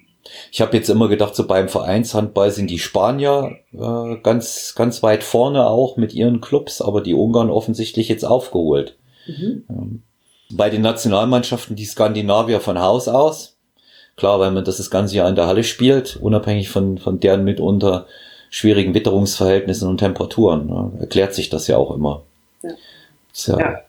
[0.54, 5.26] Ich habe jetzt immer gedacht, so beim Vereinshandball sind die Spanier äh, ganz, ganz weit
[5.26, 8.98] vorne auch mit ihren Clubs, aber die Ungarn offensichtlich jetzt aufgeholt.
[9.28, 9.66] Mhm.
[9.70, 10.04] Ähm,
[10.50, 13.51] bei den Nationalmannschaften die Skandinavier von Haus aus,
[14.22, 17.44] Klar, weil man das das ganze Jahr in der Halle spielt, unabhängig von, von deren
[17.44, 18.06] mitunter
[18.52, 20.68] schwierigen Witterungsverhältnissen und Temperaturen.
[20.68, 20.92] Ne?
[21.00, 22.22] Erklärt sich das ja auch immer.
[22.62, 22.70] Ja.
[23.48, 23.82] ja, ja.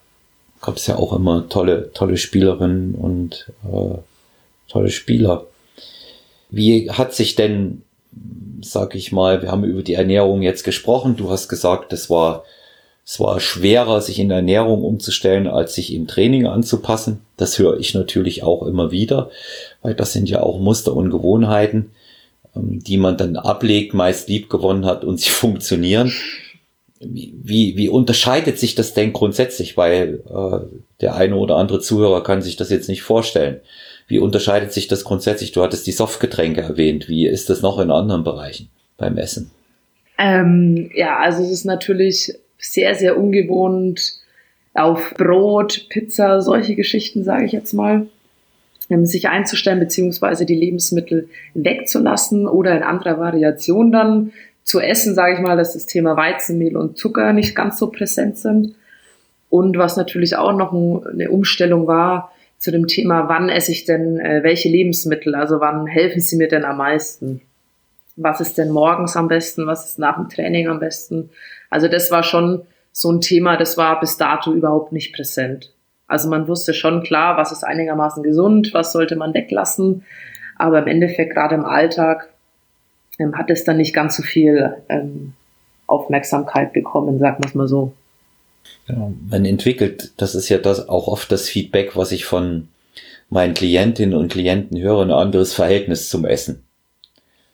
[0.62, 3.98] Gab es ja auch immer tolle, tolle Spielerinnen und äh,
[4.68, 5.44] tolle Spieler.
[6.48, 7.82] Wie hat sich denn,
[8.62, 11.14] sag ich mal, wir haben über die Ernährung jetzt gesprochen.
[11.16, 12.44] Du hast gesagt, das war
[13.04, 17.20] es war schwerer, sich in der Ernährung umzustellen, als sich im Training anzupassen.
[17.36, 19.30] Das höre ich natürlich auch immer wieder,
[19.82, 21.90] weil das sind ja auch Muster und Gewohnheiten,
[22.54, 26.12] ähm, die man dann ablegt, meist lieb gewonnen hat und sie funktionieren.
[27.00, 29.76] Wie, wie unterscheidet sich das denn grundsätzlich?
[29.76, 33.60] Weil äh, der eine oder andere Zuhörer kann sich das jetzt nicht vorstellen.
[34.06, 35.50] Wie unterscheidet sich das grundsätzlich?
[35.50, 37.08] Du hattest die Softgetränke erwähnt.
[37.08, 39.50] Wie ist das noch in anderen Bereichen beim Essen?
[40.18, 44.20] Ähm, ja, also es ist natürlich sehr, sehr ungewohnt
[44.74, 48.06] auf Brot, Pizza, solche Geschichten, sage ich jetzt mal,
[48.88, 54.32] ähm, sich einzustellen, beziehungsweise die Lebensmittel wegzulassen oder in anderer Variation dann
[54.64, 58.38] zu essen, sage ich mal, dass das Thema Weizenmehl und Zucker nicht ganz so präsent
[58.38, 58.74] sind.
[59.50, 64.18] Und was natürlich auch noch eine Umstellung war zu dem Thema, wann esse ich denn
[64.18, 67.42] äh, welche Lebensmittel, also wann helfen sie mir denn am meisten?
[68.16, 71.30] Was ist denn morgens am besten, was ist nach dem Training am besten?
[71.72, 75.72] Also das war schon so ein Thema, das war bis dato überhaupt nicht präsent.
[76.06, 80.04] Also man wusste schon klar, was ist einigermaßen gesund, was sollte man weglassen,
[80.56, 82.28] aber im Endeffekt gerade im Alltag
[83.18, 85.32] ähm, hat es dann nicht ganz so viel ähm,
[85.86, 87.94] Aufmerksamkeit bekommen, sagen wir es mal so.
[88.86, 92.68] Ja, man entwickelt, das ist ja das auch oft das Feedback, was ich von
[93.30, 96.62] meinen Klientinnen und Klienten höre, ein anderes Verhältnis zum Essen.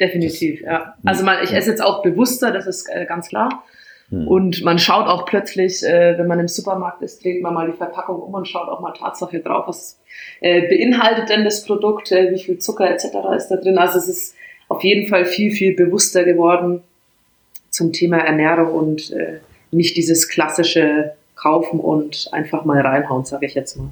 [0.00, 0.94] Definitiv, das, ja.
[1.04, 3.62] Also man, ich esse jetzt auch bewusster, das ist äh, ganz klar.
[4.10, 4.26] Hm.
[4.26, 7.76] Und man schaut auch plötzlich, äh, wenn man im Supermarkt ist, dreht man mal die
[7.76, 9.98] Verpackung um und schaut auch mal Tatsache drauf, was
[10.40, 13.06] äh, beinhaltet denn das Produkt, äh, wie viel Zucker etc.
[13.36, 13.78] ist da drin.
[13.78, 14.34] Also es ist
[14.68, 16.82] auf jeden Fall viel, viel bewusster geworden
[17.70, 19.40] zum Thema Ernährung und äh,
[19.70, 23.90] nicht dieses klassische Kaufen und einfach mal reinhauen, sage ich jetzt mal.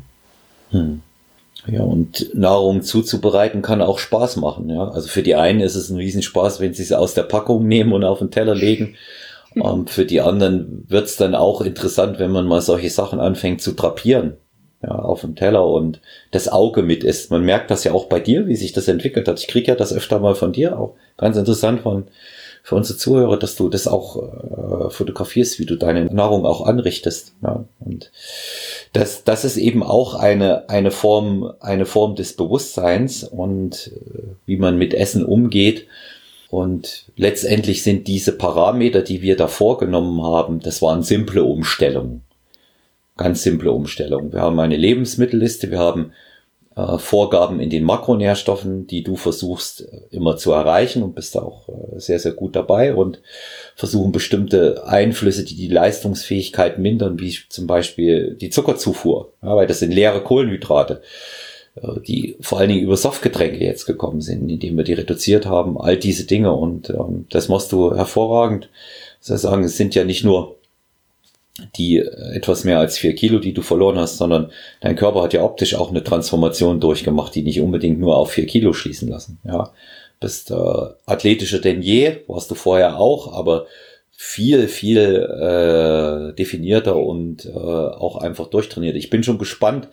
[0.71, 1.03] Hm.
[1.69, 4.71] Ja, und Nahrung zuzubereiten kann auch Spaß machen.
[4.71, 7.67] Ja, also für die einen ist es ein Riesenspaß, wenn sie sie aus der Packung
[7.67, 8.95] nehmen und auf den Teller legen.
[9.57, 9.63] Hm.
[9.63, 13.73] Um, für die anderen wird's dann auch interessant, wenn man mal solche Sachen anfängt zu
[13.73, 14.37] drapieren
[14.83, 17.31] ja, auf dem Teller und das Auge mit ist.
[17.31, 19.41] Man merkt das ja auch bei dir, wie sich das entwickelt hat.
[19.41, 20.95] Ich kriege ja das öfter mal von dir auch.
[21.17, 22.05] Ganz interessant von
[22.63, 27.35] für unsere Zuhörer, dass du das auch äh, fotografierst, wie du deine Nahrung auch anrichtest.
[27.41, 27.65] Ja.
[27.79, 28.11] Und
[28.93, 34.57] das, das ist eben auch eine, eine Form, eine Form des Bewusstseins und äh, wie
[34.57, 35.87] man mit Essen umgeht.
[36.49, 42.23] Und letztendlich sind diese Parameter, die wir da vorgenommen haben, das waren simple Umstellungen.
[43.17, 44.33] Ganz simple Umstellung.
[44.33, 46.13] Wir haben eine Lebensmittelliste, wir haben
[46.77, 51.41] äh, Vorgaben in den Makronährstoffen, die du versuchst äh, immer zu erreichen und bist da
[51.41, 53.23] auch äh, sehr, sehr gut dabei und
[53.75, 59.79] versuchen bestimmte Einflüsse, die die Leistungsfähigkeit mindern, wie zum Beispiel die Zuckerzufuhr, ja, weil das
[59.79, 61.01] sind leere Kohlenhydrate,
[62.07, 65.97] die vor allen Dingen über Softgetränke jetzt gekommen sind, indem wir die reduziert haben, all
[65.97, 68.71] diese Dinge und ähm, das machst du hervorragend.
[69.27, 70.57] Das sagen, es sind ja nicht nur
[71.77, 75.33] die äh, etwas mehr als vier Kilo, die du verloren hast, sondern dein Körper hat
[75.33, 79.39] ja optisch auch eine Transformation durchgemacht, die nicht unbedingt nur auf vier Kilo schließen lassen.
[79.45, 79.73] Ja,
[80.21, 80.55] bist äh,
[81.07, 83.67] athletischer denn je, warst du vorher auch, aber
[84.13, 88.97] viel, viel äh, definierter und äh, auch einfach durchtrainiert.
[88.97, 89.89] Ich bin schon gespannt,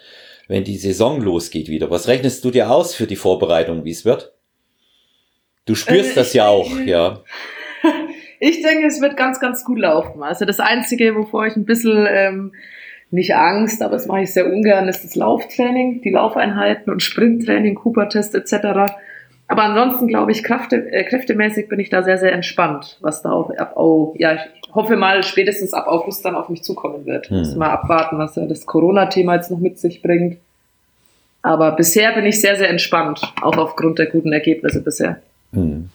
[0.47, 1.89] wenn die Saison losgeht wieder.
[1.89, 4.33] Was rechnest du dir aus für die Vorbereitung, wie es wird?
[5.65, 7.21] Du spürst äh, das ja auch, ja.
[8.39, 10.21] ich denke, es wird ganz, ganz gut laufen.
[10.23, 12.53] Also das Einzige, wovor ich ein bisschen ähm,
[13.11, 17.75] nicht Angst, aber das mache ich sehr ungern, ist das Lauftraining, die Laufeinheiten und Sprinttraining,
[17.75, 18.91] Cooper-Test etc.
[19.47, 23.31] Aber ansonsten glaube ich, Kräfte, äh, kräftemäßig bin ich da sehr, sehr entspannt, was da
[23.31, 24.41] auch oh, ja, ich
[24.73, 27.29] hoffe mal spätestens ab August dann auf mich zukommen wird.
[27.29, 27.39] Hm.
[27.39, 30.37] Muss mal abwarten, was ja das Corona-Thema jetzt noch mit sich bringt.
[31.41, 35.21] Aber bisher bin ich sehr, sehr entspannt, auch aufgrund der guten Ergebnisse bisher.
[35.51, 35.89] Hm.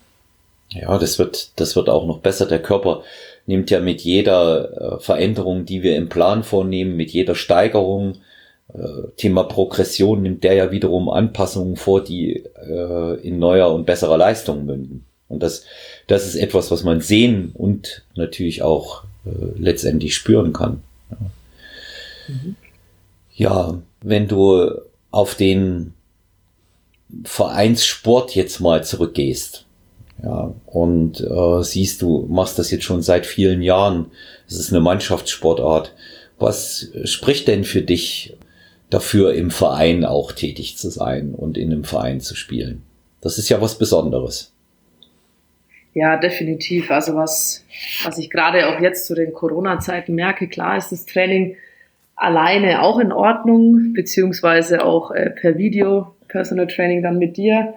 [0.70, 2.46] Ja, das wird, das wird auch noch besser.
[2.46, 3.02] Der Körper
[3.46, 8.18] nimmt ja mit jeder äh, Veränderung, die wir im Plan vornehmen, mit jeder Steigerung,
[8.74, 14.18] äh, Thema Progression nimmt der ja wiederum Anpassungen vor, die äh, in neuer und besserer
[14.18, 15.04] Leistung münden.
[15.28, 15.64] Und das,
[16.06, 20.82] das ist etwas, was man sehen und natürlich auch äh, letztendlich spüren kann.
[21.10, 21.18] Ja.
[22.28, 22.56] Mhm.
[23.34, 24.70] ja, wenn du
[25.10, 25.94] auf den
[27.24, 29.64] Vereinssport jetzt mal zurückgehst,
[30.22, 34.06] ja, und äh, siehst du, machst das jetzt schon seit vielen Jahren.
[34.48, 35.94] Es ist eine Mannschaftssportart.
[36.38, 38.36] Was spricht denn für dich
[38.90, 42.82] dafür, im Verein auch tätig zu sein und in einem Verein zu spielen?
[43.20, 44.52] Das ist ja was Besonderes.
[45.98, 46.92] Ja, definitiv.
[46.92, 47.64] Also was,
[48.04, 51.56] was ich gerade auch jetzt zu den Corona-Zeiten merke, klar ist das Training
[52.14, 57.74] alleine auch in Ordnung, beziehungsweise auch äh, per Video, Personal Training dann mit dir.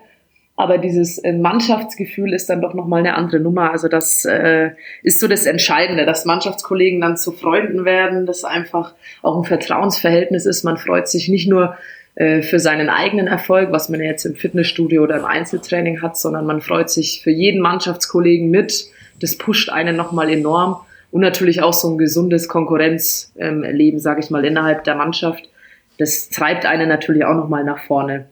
[0.55, 3.71] Aber dieses äh, Mannschaftsgefühl ist dann doch nochmal eine andere Nummer.
[3.71, 4.69] Also das äh,
[5.01, 8.93] ist so das Entscheidende, dass Mannschaftskollegen dann zu Freunden werden, dass einfach
[9.23, 10.63] auch ein Vertrauensverhältnis ist.
[10.63, 11.75] Man freut sich nicht nur
[12.15, 16.61] für seinen eigenen Erfolg, was man jetzt im Fitnessstudio oder im Einzeltraining hat, sondern man
[16.61, 18.87] freut sich für jeden Mannschaftskollegen mit.
[19.21, 20.81] Das pusht einen nochmal enorm.
[21.11, 25.49] Und natürlich auch so ein gesundes Konkurrenzleben, sage ich mal, innerhalb der Mannschaft.
[25.97, 28.25] Das treibt einen natürlich auch nochmal nach vorne.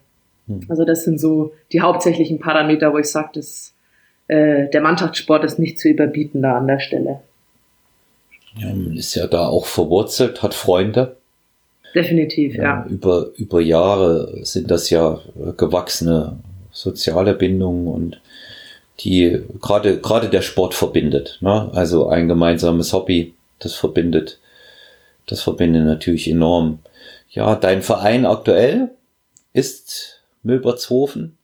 [0.48, 0.62] Hm.
[0.70, 3.74] Also das sind so die hauptsächlichen Parameter, wo ich sage, dass
[4.28, 7.20] äh, der Mannschaftssport ist nicht zu überbieten da an der Stelle.
[8.56, 11.18] Ja, man ist ja da auch verwurzelt, hat Freunde.
[11.96, 12.64] Definitiv, ja.
[12.64, 12.86] ja.
[12.88, 15.20] Über, über Jahre sind das ja
[15.58, 16.38] gewachsene
[16.72, 18.22] soziale Bindungen und
[19.00, 21.38] die gerade gerade der Sport verbindet.
[21.42, 21.70] Ne?
[21.74, 24.40] Also ein gemeinsames Hobby, das verbindet,
[25.26, 26.80] das verbindet natürlich enorm.
[27.30, 28.92] Ja, dein Verein aktuell
[29.54, 31.38] ist Milbertshofen.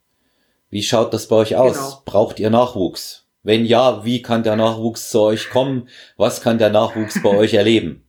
[0.70, 1.76] Wie schaut das bei euch aus?
[1.76, 2.02] Genau.
[2.06, 3.24] Braucht ihr Nachwuchs?
[3.44, 5.88] Wenn ja, wie kann der Nachwuchs zu euch kommen?
[6.18, 8.05] Was kann der Nachwuchs bei euch erleben?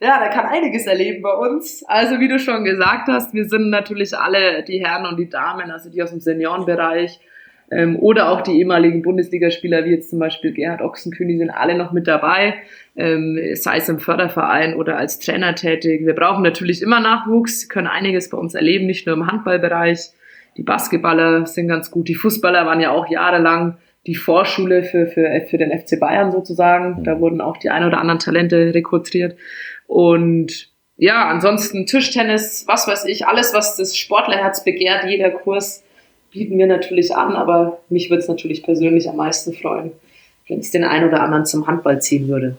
[0.00, 1.82] Ja, der kann einiges erleben bei uns.
[1.86, 5.70] Also wie du schon gesagt hast, wir sind natürlich alle die Herren und die Damen,
[5.70, 7.18] also die aus dem Seniorenbereich
[7.70, 11.92] ähm, oder auch die ehemaligen Bundesligaspieler, wie jetzt zum Beispiel Gerhard Ochsenkönig, sind alle noch
[11.92, 12.54] mit dabei,
[12.94, 16.04] ähm, sei es im Förderverein oder als Trainer tätig.
[16.04, 20.10] Wir brauchen natürlich immer Nachwuchs, können einiges bei uns erleben, nicht nur im Handballbereich.
[20.56, 25.42] Die Basketballer sind ganz gut, die Fußballer waren ja auch jahrelang die Vorschule für, für,
[25.48, 27.02] für den FC Bayern sozusagen.
[27.02, 29.36] Da wurden auch die ein oder anderen Talente rekrutiert.
[29.86, 35.82] Und ja, ansonsten Tischtennis, was weiß ich, alles, was das Sportlerherz begehrt, jeder Kurs
[36.30, 39.92] bieten wir natürlich an, aber mich würde es natürlich persönlich am meisten freuen,
[40.48, 42.56] wenn es den einen oder anderen zum Handball ziehen würde.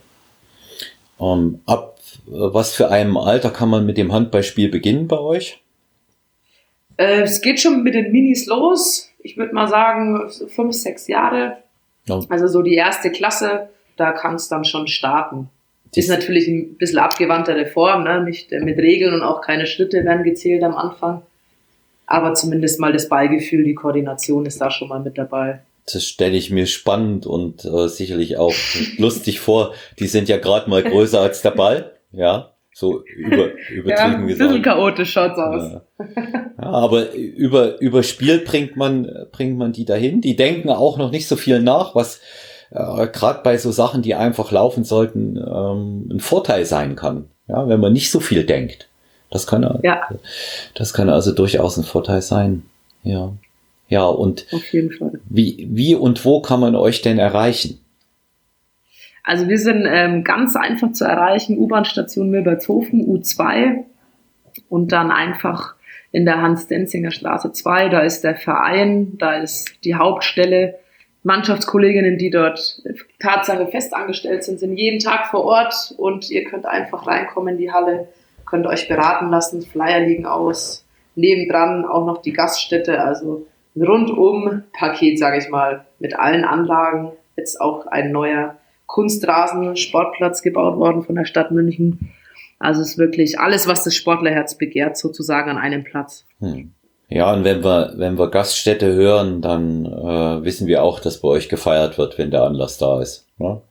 [1.17, 1.97] Um, ähm, ab
[2.27, 5.61] äh, was für einem Alter kann man mit dem Handballspiel beginnen bei euch?
[6.97, 9.09] Äh, es geht schon mit den Minis los.
[9.19, 11.57] Ich würde mal sagen, fünf, sechs Jahre.
[12.05, 12.19] Ja.
[12.29, 15.49] Also so die erste Klasse, da kann es dann schon starten.
[15.95, 18.23] Ist natürlich ein bisschen abgewandtere Form, ne?
[18.23, 21.21] Nicht mit Regeln und auch keine Schritte werden gezählt am Anfang.
[22.05, 25.59] Aber zumindest mal das Beigefühl, die Koordination ist da schon mal mit dabei.
[25.91, 28.53] Das stelle ich mir spannend und äh, sicherlich auch
[28.97, 29.73] lustig vor.
[29.99, 32.53] Die sind ja gerade mal größer als der Ball, ja.
[32.73, 34.49] So über, übertrieben ja, ein gesagt.
[34.49, 35.63] Bisschen chaotisch schaut's aus.
[35.63, 35.81] Ja.
[36.61, 40.21] ja, aber über, überspielt bringt man, bringt man die dahin.
[40.21, 42.21] Die denken auch noch nicht so viel nach, was
[42.71, 47.25] äh, gerade bei so Sachen, die einfach laufen sollten, ähm, ein Vorteil sein kann.
[47.47, 48.89] Ja, wenn man nicht so viel denkt.
[49.29, 50.07] Das kann, ja.
[50.75, 52.63] das kann also durchaus ein Vorteil sein.
[53.03, 53.33] Ja.
[53.89, 55.19] Ja, und Auf jeden Fall.
[55.29, 57.79] Wie, wie und wo kann man euch denn erreichen?
[59.23, 63.83] Also wir sind ähm, ganz einfach zu erreichen, U-Bahn-Station Milbertshofen, U2
[64.69, 65.75] und dann einfach
[66.11, 70.79] in der Hans-Denzinger Straße 2, da ist der Verein, da ist die Hauptstelle
[71.23, 72.81] Mannschaftskolleginnen, die dort
[73.19, 77.59] Tatsache fest angestellt sind, sind jeden Tag vor Ort und ihr könnt einfach reinkommen in
[77.59, 78.07] die Halle,
[78.45, 84.63] könnt euch beraten lassen, Flyer liegen aus, nebendran auch noch die Gaststätte, also ein rundum
[84.73, 87.11] Paket, sage ich mal, mit allen Anlagen.
[87.35, 88.57] Jetzt auch ein neuer
[88.87, 92.11] Kunstrasen, Sportplatz gebaut worden von der Stadt München.
[92.59, 96.25] Also es ist wirklich alles, was das Sportlerherz begehrt, sozusagen an einem Platz.
[96.39, 96.73] Hm.
[97.09, 101.29] Ja, und wenn wir, wenn wir Gaststätte hören, dann äh, wissen wir auch, dass bei
[101.29, 103.25] euch gefeiert wird, wenn der Anlass da ist.
[103.37, 103.61] Ne?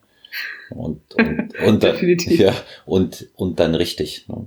[0.71, 2.55] Und, und, und, dann, ja,
[2.87, 4.27] und, und dann richtig.
[4.29, 4.47] Ne?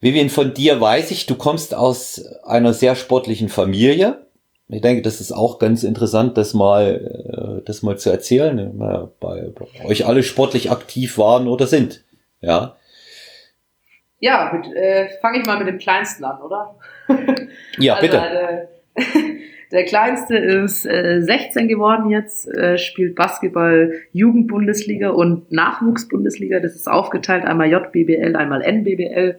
[0.00, 4.26] Vivian, von dir weiß ich, du kommst aus einer sehr sportlichen Familie.
[4.68, 9.10] Ich denke, das ist auch ganz interessant, das mal, äh, das mal zu erzählen, ne?
[9.20, 12.02] bei, bei euch alle sportlich aktiv waren oder sind.
[12.40, 12.76] Ja.
[14.24, 16.76] Ja, äh, fange ich mal mit dem Kleinsten an, oder?
[17.76, 18.16] Ja, also, bitte.
[18.16, 18.68] Der,
[19.70, 26.60] der Kleinste ist äh, 16 geworden jetzt, äh, spielt Basketball Jugendbundesliga und Nachwuchsbundesliga.
[26.60, 29.38] Das ist aufgeteilt, einmal JBBL, einmal NBBL.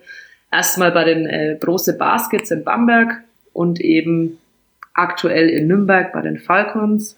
[0.52, 3.24] Erstmal bei den äh, Große Baskets in Bamberg
[3.54, 4.38] und eben
[4.94, 7.18] aktuell in Nürnberg bei den Falcons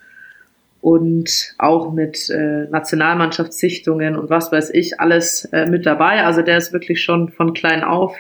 [0.82, 6.24] und auch mit äh, Nationalmannschaftssichtungen und was weiß ich, alles äh, mit dabei.
[6.24, 8.16] Also der ist wirklich schon von klein auf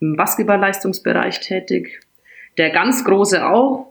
[0.00, 2.00] im Basketballleistungsbereich tätig.
[2.58, 3.86] Der ganz große auch,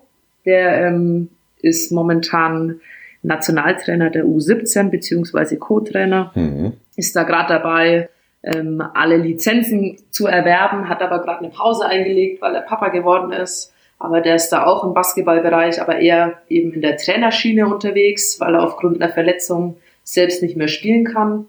[0.46, 1.30] der ähm,
[1.62, 2.80] ist momentan
[3.24, 6.74] Nationaltrainer der U17 beziehungsweise Co-Trainer, mhm.
[6.96, 8.10] ist da gerade dabei,
[8.44, 13.32] ähm, alle Lizenzen zu erwerben, hat aber gerade eine Pause eingelegt, weil er Papa geworden
[13.32, 13.74] ist.
[13.98, 18.56] Aber der ist da auch im Basketballbereich, aber eher eben in der Trainerschiene unterwegs, weil
[18.56, 21.48] er aufgrund einer Verletzung selbst nicht mehr spielen kann.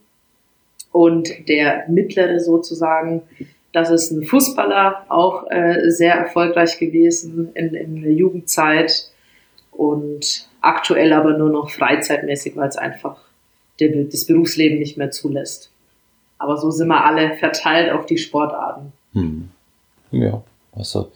[0.92, 3.22] Und der mittlere sozusagen,
[3.72, 9.10] das ist ein Fußballer, auch äh, sehr erfolgreich gewesen in, in der Jugendzeit
[9.72, 13.20] und aktuell aber nur noch freizeitmäßig, weil es einfach
[13.80, 15.70] der, das Berufsleben nicht mehr zulässt.
[16.38, 18.92] Aber so sind wir alle verteilt auf die Sportarten.
[19.12, 19.48] Hm.
[20.10, 20.42] Ja,
[20.72, 21.12] also,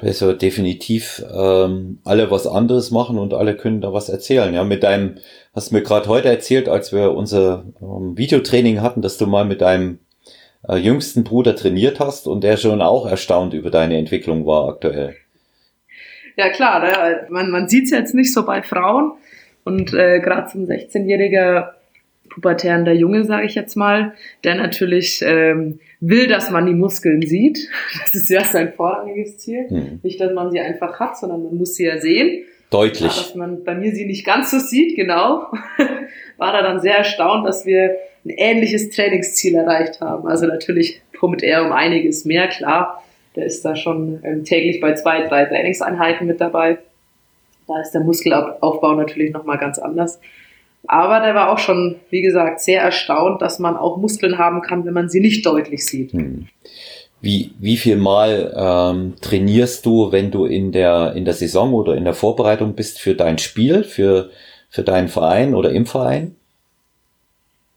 [0.00, 4.52] also definitiv ähm, alle was anderes machen und alle können da was erzählen.
[4.52, 5.16] Ja, mit deinem,
[5.54, 9.44] hast du mir gerade heute erzählt, als wir unser ähm, Videotraining hatten, dass du mal
[9.44, 10.00] mit deinem
[10.68, 15.16] äh, jüngsten Bruder trainiert hast und der schon auch erstaunt über deine Entwicklung war aktuell.
[16.36, 17.26] Ja klar, ne?
[17.30, 19.12] man, man sieht es jetzt nicht so bei Frauen
[19.64, 21.70] und äh, gerade zum 16-jähriger
[22.36, 24.12] pubertärender Junge, sage ich jetzt mal,
[24.44, 27.58] der natürlich ähm, will, dass man die Muskeln sieht.
[28.04, 29.68] Das ist ja sein vorrangiges Ziel.
[29.68, 30.00] Hm.
[30.02, 32.44] Nicht, dass man sie einfach hat, sondern man muss sie ja sehen.
[32.70, 33.00] Deutlich.
[33.00, 35.46] Ja, dass man bei mir sie nicht ganz so sieht, genau.
[36.36, 40.28] War da dann sehr erstaunt, dass wir ein ähnliches Trainingsziel erreicht haben.
[40.28, 43.02] Also natürlich pumpt er um einiges mehr, klar.
[43.34, 46.78] Der ist da schon ähm, täglich bei zwei, drei Trainingseinheiten mit dabei.
[47.66, 50.20] Da ist der Muskelaufbau natürlich nochmal ganz anders.
[50.88, 54.84] Aber der war auch schon, wie gesagt, sehr erstaunt, dass man auch Muskeln haben kann,
[54.84, 56.12] wenn man sie nicht deutlich sieht.
[56.12, 56.48] Hm.
[57.20, 61.96] Wie, wie viel Mal ähm, trainierst du, wenn du in der, in der Saison oder
[61.96, 64.30] in der Vorbereitung bist für dein Spiel, für,
[64.68, 66.36] für deinen Verein oder im Verein?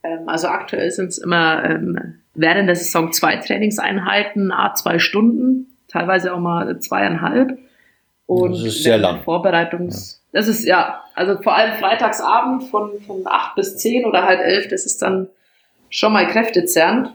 [0.04, 5.78] Ähm, also aktuell sind es immer ähm, während der Saison zwei Trainingseinheiten, a zwei Stunden,
[5.88, 7.58] teilweise auch mal zweieinhalb.
[8.26, 9.22] Und das ist sehr lang.
[9.24, 10.19] Vorbereitungs.
[10.32, 14.68] Das ist ja, also vor allem freitagsabend von, von acht bis zehn oder halb elf,
[14.68, 15.28] das ist dann
[15.90, 17.14] schon mal kräftezerrend.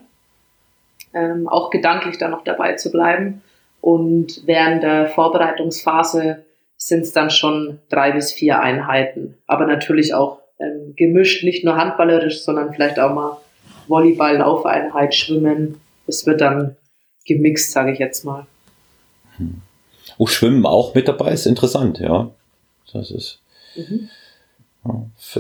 [1.13, 3.43] Ähm, auch gedanklich da noch dabei zu bleiben.
[3.81, 6.45] Und während der Vorbereitungsphase
[6.77, 9.37] sind es dann schon drei bis vier Einheiten.
[9.47, 13.37] Aber natürlich auch ähm, gemischt, nicht nur handballerisch, sondern vielleicht auch mal
[13.87, 15.81] Volleyball, Laufeinheit, Schwimmen.
[16.07, 16.77] Es wird dann
[17.27, 18.47] gemixt, sage ich jetzt mal.
[20.19, 22.31] Oh, Schwimmen auch mit dabei ist interessant, ja.
[22.93, 23.41] Das ist.
[23.77, 24.09] Mhm.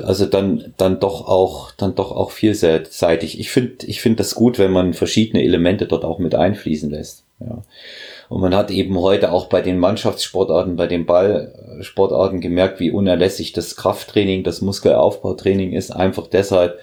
[0.02, 3.38] Also dann, dann doch auch, dann doch auch vielseitig.
[3.38, 7.24] Ich finde, ich finde das gut, wenn man verschiedene Elemente dort auch mit einfließen lässt.
[7.40, 7.62] Ja.
[8.30, 13.52] Und man hat eben heute auch bei den Mannschaftssportarten, bei den Ballsportarten gemerkt, wie unerlässlich
[13.52, 16.78] das Krafttraining, das Muskelaufbautraining ist, einfach deshalb,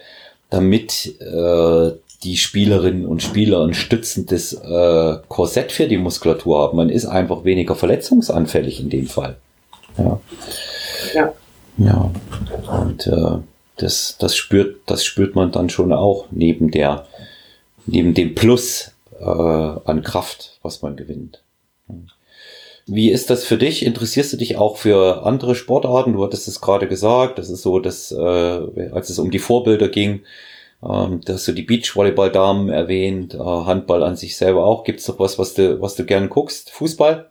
[0.48, 1.90] damit äh,
[2.22, 6.76] die Spielerinnen und Spieler ein stützendes äh, Korsett für die Muskulatur haben.
[6.76, 9.36] Man ist einfach weniger verletzungsanfällig in dem Fall.
[9.98, 10.20] Ja.
[11.14, 11.34] Ja.
[11.78, 12.10] Ja.
[12.70, 13.38] Und äh,
[13.76, 17.06] das, das spürt, das spürt man dann schon auch neben der,
[17.86, 21.42] neben dem Plus äh, an Kraft, was man gewinnt.
[22.86, 23.86] Wie ist das für dich?
[23.86, 26.14] Interessierst du dich auch für andere Sportarten?
[26.14, 29.88] Du hattest es gerade gesagt, das ist so, dass äh, als es um die Vorbilder
[29.88, 30.22] ging,
[30.82, 34.82] ähm, da hast du die Beachvolleyball-Damen erwähnt, äh, Handball an sich selber auch.
[34.84, 36.70] Gibt es doch was, was du, was du gern guckst?
[36.70, 37.30] Fußball?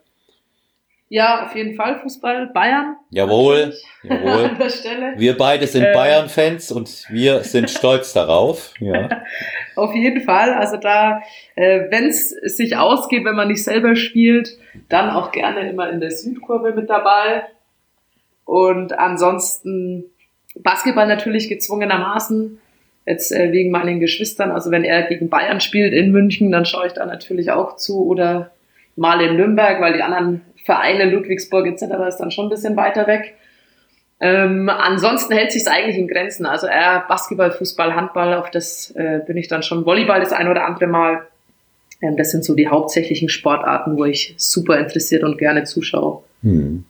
[1.13, 2.51] Ja, auf jeden Fall Fußball.
[2.53, 2.95] Bayern.
[3.09, 4.45] Jawohl, jawohl.
[4.51, 5.13] An der Stelle.
[5.17, 8.73] Wir beide sind äh, Bayern-Fans und wir sind stolz darauf.
[8.79, 9.09] Ja.
[9.75, 10.53] auf jeden Fall.
[10.53, 11.21] Also da,
[11.55, 14.57] äh, wenn es sich ausgeht, wenn man nicht selber spielt,
[14.87, 17.43] dann auch gerne immer in der Südkurve mit dabei.
[18.45, 20.05] Und ansonsten
[20.55, 22.57] Basketball natürlich gezwungenermaßen.
[23.05, 24.51] Jetzt äh, wegen meinen Geschwistern.
[24.51, 28.07] Also wenn er gegen Bayern spielt in München, dann schaue ich da natürlich auch zu.
[28.07, 28.51] Oder
[28.95, 31.83] mal in Nürnberg, weil die anderen Vereine, Ludwigsburg etc.
[32.07, 33.35] ist dann schon ein bisschen weiter weg.
[34.19, 36.45] Ähm, ansonsten hält sich eigentlich in Grenzen.
[36.45, 40.47] Also eher Basketball, Fußball, Handball, auf das äh, bin ich dann schon Volleyball das ein
[40.47, 41.27] oder andere Mal.
[42.01, 46.23] Ähm, das sind so die hauptsächlichen Sportarten, wo ich super interessiert und gerne zuschaue.
[46.43, 46.85] Hm.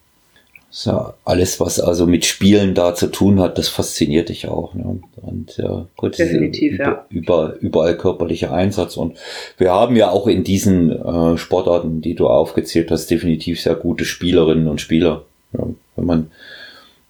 [0.74, 4.74] So, alles, was also mit Spielen da zu tun hat, das fasziniert dich auch.
[4.74, 5.02] Ne?
[5.18, 7.06] Und ja, gut, Definitiv, über, ja.
[7.10, 8.96] Über, überall körperlicher Einsatz.
[8.96, 9.18] Und
[9.58, 14.06] wir haben ja auch in diesen äh, Sportarten, die du aufgezählt hast, definitiv sehr gute
[14.06, 15.26] Spielerinnen und Spieler.
[15.52, 15.68] Ja,
[15.98, 16.32] wenn man,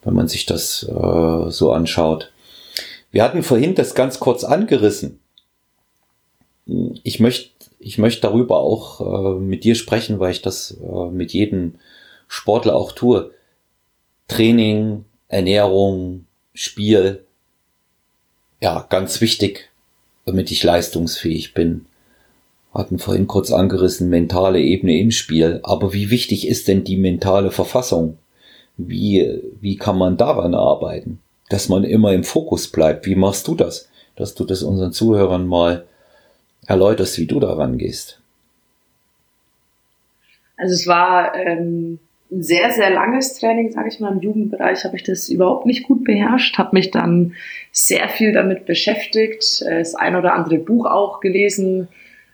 [0.03, 2.31] wenn man sich das äh, so anschaut.
[3.11, 5.19] Wir hatten vorhin das ganz kurz angerissen.
[7.03, 11.33] Ich möchte ich möchte darüber auch äh, mit dir sprechen, weil ich das äh, mit
[11.33, 11.75] jedem
[12.27, 13.31] Sportler auch tue
[14.31, 17.25] Training, Ernährung, Spiel.
[18.61, 19.69] Ja, ganz wichtig,
[20.25, 21.85] damit ich leistungsfähig bin.
[22.73, 25.59] Hatten vorhin kurz angerissen, mentale Ebene im Spiel.
[25.63, 28.19] Aber wie wichtig ist denn die mentale Verfassung?
[28.77, 31.19] Wie, wie kann man daran arbeiten?
[31.49, 33.05] Dass man immer im Fokus bleibt.
[33.05, 33.89] Wie machst du das?
[34.15, 35.85] Dass du das unseren Zuhörern mal
[36.67, 38.21] erläuterst, wie du daran gehst.
[40.55, 41.99] Also es war ähm,
[42.31, 44.13] ein sehr, sehr langes Training, sage ich mal.
[44.13, 47.33] Im Jugendbereich habe ich das überhaupt nicht gut beherrscht, habe mich dann
[47.71, 51.89] sehr viel damit beschäftigt, äh, das ein oder andere Buch auch gelesen.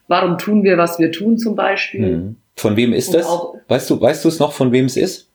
[0.07, 2.17] Warum tun wir, was wir tun zum Beispiel?
[2.17, 2.35] Mhm.
[2.55, 3.27] Von wem ist Und das?
[3.27, 5.29] Auch, weißt du, weißt du es noch, von wem es ist?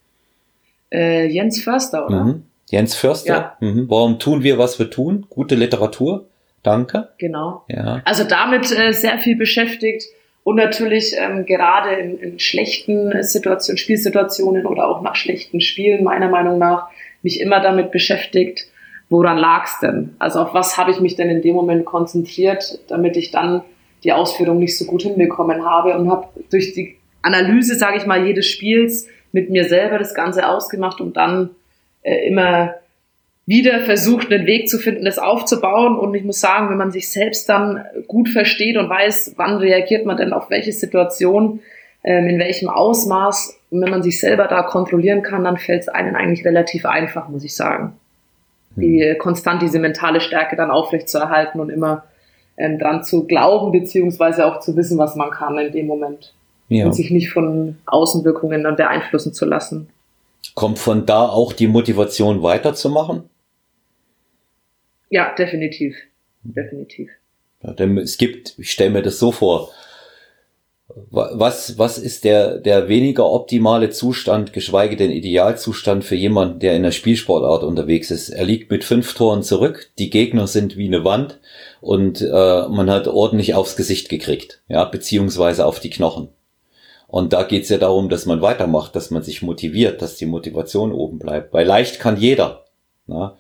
[0.93, 2.25] Äh, Jens Förster, oder?
[2.25, 2.43] Mhm.
[2.71, 3.57] Jens Förster.
[3.61, 3.69] Ja.
[3.69, 3.87] Mhm.
[3.89, 5.27] Warum tun wir, was wir tun?
[5.29, 6.27] Gute Literatur.
[6.63, 7.09] Danke.
[7.19, 7.65] Genau.
[7.69, 8.01] Ja.
[8.05, 10.05] Also damit äh, sehr viel beschäftigt
[10.45, 16.29] und natürlich ähm, gerade in, in schlechten Situationen, Spielsituationen oder auch nach schlechten Spielen, meiner
[16.29, 16.89] Meinung nach,
[17.23, 18.67] mich immer damit beschäftigt,
[19.09, 20.17] woran lag's denn?
[20.19, 23.63] Also auf was habe ich mich denn in dem Moment konzentriert, damit ich dann
[24.03, 28.27] die Ausführung nicht so gut hinbekommen habe und habe durch die Analyse, sage ich mal,
[28.27, 31.51] jedes Spiels mit mir selber das Ganze ausgemacht und dann
[32.03, 32.75] äh, immer
[33.47, 35.99] wieder versucht, einen Weg zu finden, das aufzubauen.
[35.99, 40.07] Und ich muss sagen, wenn man sich selbst dann gut versteht und weiß, wann reagiert
[40.07, 41.61] man denn auf welche Situation,
[42.05, 43.59] ähm, in welchem Ausmaß.
[43.71, 47.29] Und wenn man sich selber da kontrollieren kann, dann fällt es einem eigentlich relativ einfach,
[47.29, 47.95] muss ich sagen.
[48.77, 49.19] Die hm.
[49.19, 52.05] konstant diese mentale Stärke dann aufrechtzuerhalten und immer
[52.57, 56.33] ähm, dran zu glauben, beziehungsweise auch zu wissen, was man kann in dem Moment.
[56.69, 56.87] Ja.
[56.87, 59.89] Und sich nicht von Außenwirkungen dann beeinflussen zu lassen.
[60.55, 63.25] Kommt von da auch die Motivation weiterzumachen?
[65.13, 65.95] Ja, definitiv.
[66.43, 67.11] Definitiv.
[67.63, 69.71] Ja, denn es gibt, ich stelle mir das so vor,
[71.11, 76.83] was, was ist der, der weniger optimale Zustand, geschweige denn Idealzustand für jemanden, der in
[76.83, 78.31] der Spielsportart unterwegs ist?
[78.31, 81.41] Er liegt mit fünf Toren zurück, die Gegner sind wie eine Wand
[81.83, 86.29] und äh, man hat ordentlich aufs Gesicht gekriegt, ja, beziehungsweise auf die Knochen.
[87.07, 90.91] Und da geht's ja darum, dass man weitermacht, dass man sich motiviert, dass die Motivation
[90.91, 91.53] oben bleibt.
[91.53, 92.65] Weil leicht kann jeder.
[93.07, 93.37] Na?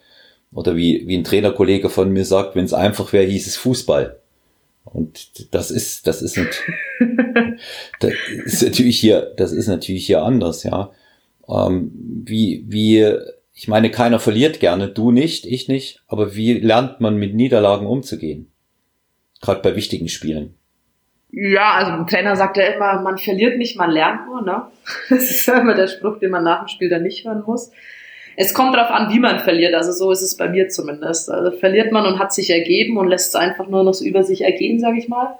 [0.54, 4.18] Oder wie, wie ein Trainerkollege von mir sagt, wenn es einfach wäre, hieß es Fußball.
[4.84, 6.62] Und das ist, das ist, nicht,
[8.00, 8.12] das
[8.44, 10.90] ist natürlich hier, das ist natürlich hier anders, ja.
[11.48, 13.16] Ähm, wie, wie,
[13.54, 17.86] ich meine, keiner verliert gerne, du nicht, ich nicht, aber wie lernt man mit Niederlagen
[17.86, 18.52] umzugehen?
[19.40, 20.54] Gerade bei wichtigen Spielen.
[21.30, 24.66] Ja, also ein Trainer sagt ja immer, man verliert nicht, man lernt nur, ne?
[25.08, 27.70] Das ist ja immer der Spruch, den man nach dem Spiel dann nicht hören muss.
[28.36, 31.30] Es kommt darauf an, wie man verliert, also so ist es bei mir zumindest.
[31.30, 34.22] Also verliert man und hat sich ergeben und lässt es einfach nur noch so über
[34.22, 35.36] sich ergehen, sage ich mal.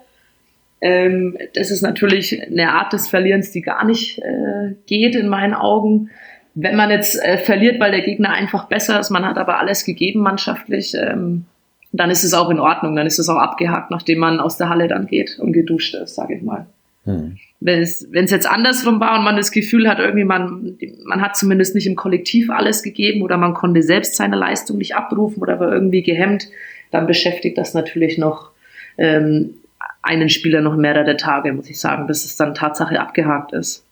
[0.81, 5.55] Ähm, das ist natürlich eine Art des Verlierens, die gar nicht äh, geht in meinen
[5.55, 6.11] Augen.
[6.55, 9.85] Wenn man jetzt äh, verliert, weil der Gegner einfach besser ist, man hat aber alles
[9.85, 11.47] gegeben mannschaftlich, ähm,
[11.93, 14.69] dann ist es auch in Ordnung, dann ist es auch abgehakt, nachdem man aus der
[14.69, 16.67] Halle dann geht und geduscht ist, sage ich mal.
[17.05, 17.37] Hm.
[17.61, 21.75] Wenn es jetzt andersrum war und man das Gefühl hat, irgendwie man, man hat zumindest
[21.75, 25.73] nicht im Kollektiv alles gegeben oder man konnte selbst seine Leistung nicht abrufen oder war
[25.73, 26.49] irgendwie gehemmt,
[26.91, 28.51] dann beschäftigt das natürlich noch
[28.99, 29.55] ähm,
[30.03, 33.85] einen Spieler noch mehrere Tage, muss ich sagen, bis es dann Tatsache abgehakt ist.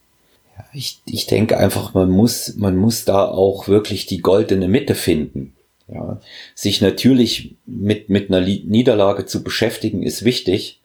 [0.72, 5.54] ich, ich denke einfach, man muss, man muss da auch wirklich die goldene Mitte finden.
[5.92, 6.20] Ja,
[6.54, 10.79] sich natürlich mit, mit einer Niederlage zu beschäftigen ist wichtig,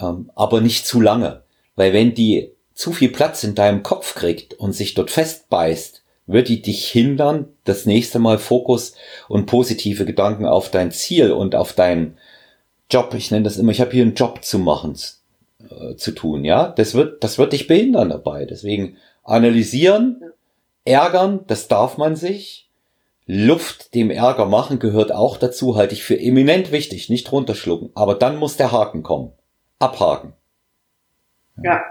[0.00, 1.42] ähm, aber nicht zu lange.
[1.76, 6.48] Weil wenn die zu viel Platz in deinem Kopf kriegt und sich dort festbeißt, wird
[6.48, 8.94] die dich hindern, das nächste Mal Fokus
[9.28, 12.16] und positive Gedanken auf dein Ziel und auf deinen
[12.88, 14.96] Job, ich nenne das immer, ich habe hier einen Job zu machen,
[15.68, 16.68] äh, zu tun, ja.
[16.68, 18.44] Das wird, das wird dich behindern dabei.
[18.44, 20.22] Deswegen analysieren,
[20.84, 22.68] ärgern, das darf man sich,
[23.26, 27.90] Luft dem Ärger machen gehört auch dazu, halte ich für eminent wichtig, nicht runterschlucken.
[27.94, 29.32] Aber dann muss der Haken kommen.
[29.80, 30.34] Abhaken.
[31.62, 31.82] Ja.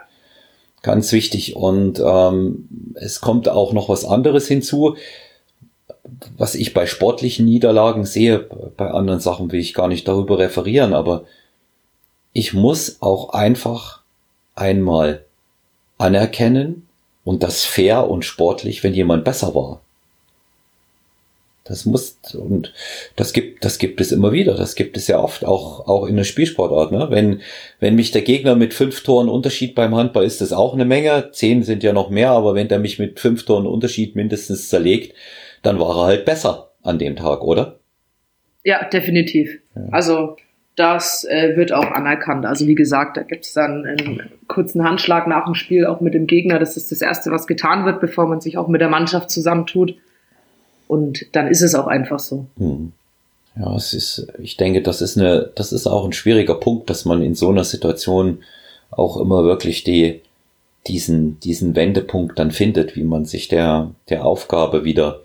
[0.82, 1.56] Ganz wichtig.
[1.58, 4.96] Und ähm, es kommt auch noch was anderes hinzu,
[6.38, 8.40] was ich bei sportlichen Niederlagen sehe.
[8.78, 11.26] Bei anderen Sachen will ich gar nicht darüber referieren, aber
[12.32, 14.02] ich muss auch einfach
[14.56, 15.26] einmal
[15.98, 16.88] anerkennen
[17.26, 19.82] und das fair und sportlich, wenn jemand besser war.
[21.70, 22.74] Das muss, und
[23.16, 24.56] das gibt, das gibt es immer wieder.
[24.56, 27.08] Das gibt es ja oft, auch, auch in der Spielsportart, ne?
[27.12, 27.42] Wenn,
[27.80, 31.30] wenn mich der Gegner mit fünf Toren Unterschied beim Handball ist das auch eine Menge.
[31.32, 35.16] Zehn sind ja noch mehr, aber wenn der mich mit fünf Toren Unterschied mindestens zerlegt,
[35.62, 37.80] dann war er halt besser an dem Tag, oder?
[38.64, 39.60] Ja, definitiv.
[39.76, 39.84] Ja.
[39.92, 40.38] Also,
[40.76, 42.46] das äh, wird auch anerkannt.
[42.46, 46.14] Also wie gesagt, da gibt es dann einen kurzen Handschlag nach dem Spiel auch mit
[46.14, 46.58] dem Gegner.
[46.58, 49.96] Das ist das Erste, was getan wird, bevor man sich auch mit der Mannschaft zusammentut.
[50.90, 52.48] Und dann ist es auch einfach so.
[52.58, 52.94] Hm.
[53.56, 57.06] Ja, es ist, ich denke, das ist eine, das ist auch ein schwieriger Punkt, dass
[57.06, 58.40] man in so einer Situation
[58.90, 60.22] auch immer wirklich die,
[60.88, 65.22] diesen, diesen Wendepunkt dann findet, wie man sich der, der Aufgabe wieder,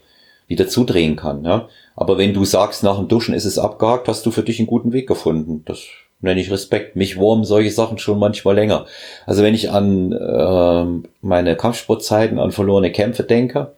[0.48, 1.66] wieder zudrehen kann, ja.
[1.96, 4.66] Aber wenn du sagst, nach dem Duschen ist es abgehakt, hast du für dich einen
[4.66, 5.62] guten Weg gefunden.
[5.64, 5.78] Das
[6.20, 6.94] nenne ich Respekt.
[6.94, 8.84] Mich wurmen solche Sachen schon manchmal länger.
[9.24, 13.72] Also wenn ich an äh, meine Kampfsportzeiten, an verlorene Kämpfe denke,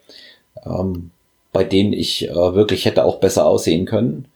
[0.64, 1.10] ähm,
[1.56, 4.28] bei denen ich äh, wirklich hätte auch besser aussehen können,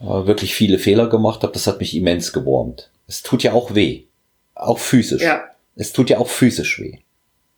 [0.00, 2.92] äh, wirklich viele Fehler gemacht habe, das hat mich immens gewurmt.
[3.08, 4.04] Es tut ja auch weh.
[4.54, 5.24] Auch physisch.
[5.24, 5.42] Ja.
[5.74, 6.98] Es tut ja auch physisch weh.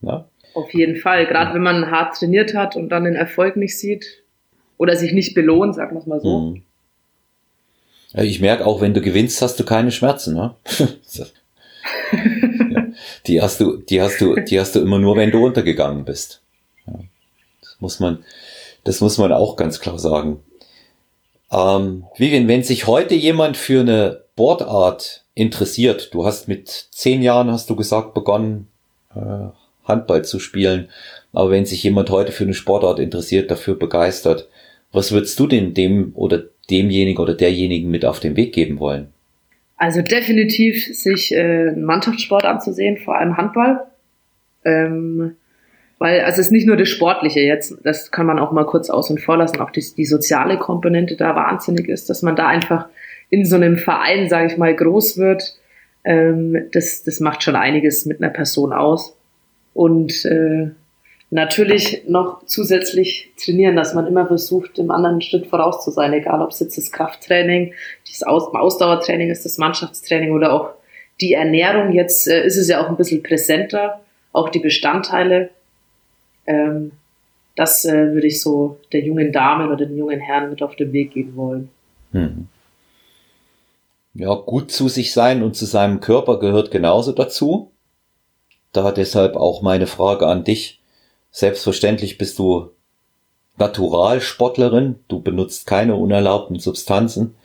[0.00, 0.24] Ne?
[0.54, 1.26] Auf jeden Fall.
[1.26, 1.54] Gerade ja.
[1.54, 4.22] wenn man hart trainiert hat und dann den Erfolg nicht sieht
[4.78, 6.40] oder sich nicht belohnt, sagen wir es mal so.
[6.40, 6.62] Mhm.
[8.14, 10.32] Ich merke auch, wenn du gewinnst, hast du keine Schmerzen.
[10.32, 10.54] Ne?
[11.12, 11.26] ja.
[13.26, 16.40] Die hast du, die hast du, die hast du immer nur, wenn du untergegangen bist.
[16.86, 16.94] Ja.
[17.60, 18.24] Das muss man,
[18.90, 20.40] das muss man auch ganz klar sagen.
[21.52, 27.52] Ähm, Vivian, wenn sich heute jemand für eine Sportart interessiert, du hast mit zehn Jahren,
[27.52, 28.66] hast du gesagt, begonnen,
[29.14, 29.50] äh,
[29.84, 30.88] Handball zu spielen,
[31.32, 34.48] aber wenn sich jemand heute für eine Sportart interessiert, dafür begeistert,
[34.90, 39.12] was würdest du denn dem oder demjenigen oder derjenigen mit auf den Weg geben wollen?
[39.76, 43.86] Also definitiv sich äh, Mannschaftssport anzusehen, vor allem Handball.
[44.64, 45.36] Ähm,
[46.00, 48.88] weil, also es ist nicht nur das Sportliche jetzt, das kann man auch mal kurz
[48.88, 52.88] außen vor lassen, auch die, die soziale Komponente da wahnsinnig ist, dass man da einfach
[53.28, 55.58] in so einem Verein, sage ich mal, groß wird.
[56.02, 59.14] Ähm, das, das macht schon einiges mit einer Person aus.
[59.74, 60.70] Und äh,
[61.28, 66.40] natürlich noch zusätzlich trainieren, dass man immer versucht, dem anderen Schritt voraus zu sein, egal
[66.40, 67.74] ob es jetzt das Krafttraining,
[68.08, 70.70] das Aus Ausdauertraining ist, das Mannschaftstraining oder auch
[71.20, 71.92] die Ernährung.
[71.92, 74.00] Jetzt äh, ist es ja auch ein bisschen präsenter,
[74.32, 75.50] auch die Bestandteile.
[76.50, 76.92] Ähm,
[77.56, 80.92] das äh, würde ich so der jungen Damen oder den jungen Herren mit auf den
[80.92, 81.70] Weg geben wollen.
[82.12, 82.48] Hm.
[84.14, 87.70] Ja, gut zu sich sein und zu seinem Körper gehört genauso dazu.
[88.72, 90.80] Da deshalb auch meine Frage an dich
[91.30, 92.70] Selbstverständlich bist du
[93.56, 97.36] Naturalsportlerin, du benutzt keine unerlaubten Substanzen.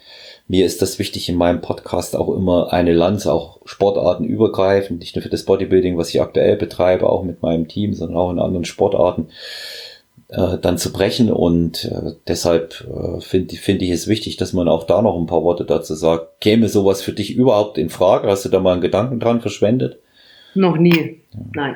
[0.48, 5.16] Mir ist das wichtig in meinem Podcast auch immer eine Lanze, auch Sportarten übergreifend, nicht
[5.16, 8.40] nur für das Bodybuilding, was ich aktuell betreibe, auch mit meinem Team, sondern auch in
[8.40, 9.30] anderen Sportarten
[10.30, 11.32] äh, dann zu brechen.
[11.32, 15.26] Und äh, deshalb äh, finde find ich es wichtig, dass man auch da noch ein
[15.26, 16.42] paar Worte dazu sagt.
[16.42, 18.28] Käme sowas für dich überhaupt in Frage?
[18.28, 19.98] Hast du da mal einen Gedanken dran verschwendet?
[20.54, 21.22] Noch nie.
[21.34, 21.40] Ja.
[21.56, 21.76] Nein.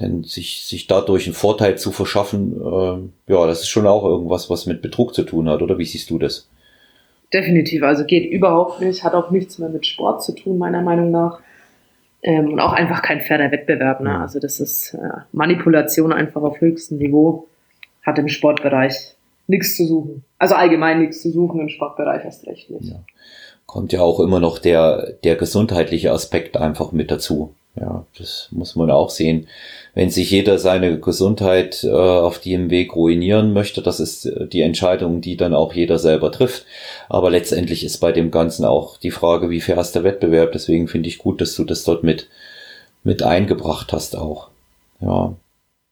[0.00, 4.50] Denn sich, sich dadurch einen Vorteil zu verschaffen, äh, ja, das ist schon auch irgendwas,
[4.50, 6.48] was mit Betrug zu tun hat, oder wie siehst du das?
[7.32, 11.10] Definitiv, also geht überhaupt nicht, hat auch nichts mehr mit Sport zu tun, meiner Meinung
[11.10, 11.40] nach.
[12.22, 14.00] Ähm, und auch einfach kein fairer Wettbewerb.
[14.00, 14.20] Ne?
[14.20, 14.98] Also das ist äh,
[15.32, 17.48] Manipulation einfach auf höchstem Niveau,
[18.02, 19.16] hat im Sportbereich
[19.48, 20.24] nichts zu suchen.
[20.38, 22.92] Also allgemein nichts zu suchen, im Sportbereich erst recht nicht.
[22.92, 23.00] Ja.
[23.66, 27.54] Kommt ja auch immer noch der, der gesundheitliche Aspekt einfach mit dazu.
[27.74, 29.48] Ja, das muss man auch sehen.
[29.94, 34.60] Wenn sich jeder seine Gesundheit äh, auf dem Weg ruinieren möchte, das ist äh, die
[34.60, 36.66] Entscheidung, die dann auch jeder selber trifft.
[37.08, 40.52] Aber letztendlich ist bei dem Ganzen auch die Frage, wie fair ist der Wettbewerb.
[40.52, 42.28] Deswegen finde ich gut, dass du das dort mit,
[43.04, 44.48] mit eingebracht hast auch.
[45.00, 45.34] Ja.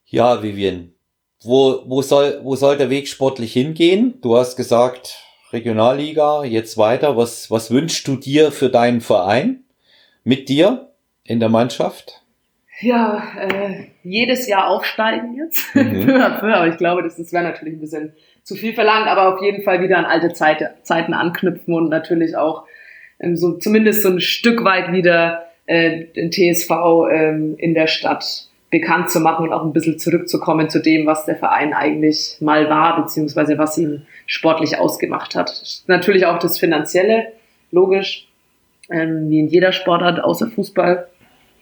[0.06, 0.92] Ja, Vivian.
[1.42, 4.18] Wo, wo soll, wo soll der Weg sportlich hingehen?
[4.20, 5.16] Du hast gesagt,
[5.50, 7.16] Regionalliga, jetzt weiter.
[7.16, 9.64] Was, was wünschst du dir für deinen Verein?
[10.24, 10.89] Mit dir?
[11.30, 12.22] In der Mannschaft?
[12.80, 15.74] Ja, äh, jedes Jahr aufsteigen jetzt.
[15.74, 16.10] Mhm.
[16.10, 18.12] aber ich glaube, das, das wäre natürlich ein bisschen
[18.42, 22.36] zu viel verlangt, aber auf jeden Fall wieder an alte Zeit, Zeiten anknüpfen und natürlich
[22.36, 22.64] auch
[23.20, 26.70] ähm, so zumindest so ein Stück weit wieder äh, den TSV
[27.12, 31.26] ähm, in der Stadt bekannt zu machen und auch ein bisschen zurückzukommen zu dem, was
[31.26, 35.62] der Verein eigentlich mal war, beziehungsweise was ihn sportlich ausgemacht hat.
[35.86, 37.32] Natürlich auch das Finanzielle,
[37.70, 38.26] logisch,
[38.90, 41.06] ähm, wie in jeder Sportart außer Fußball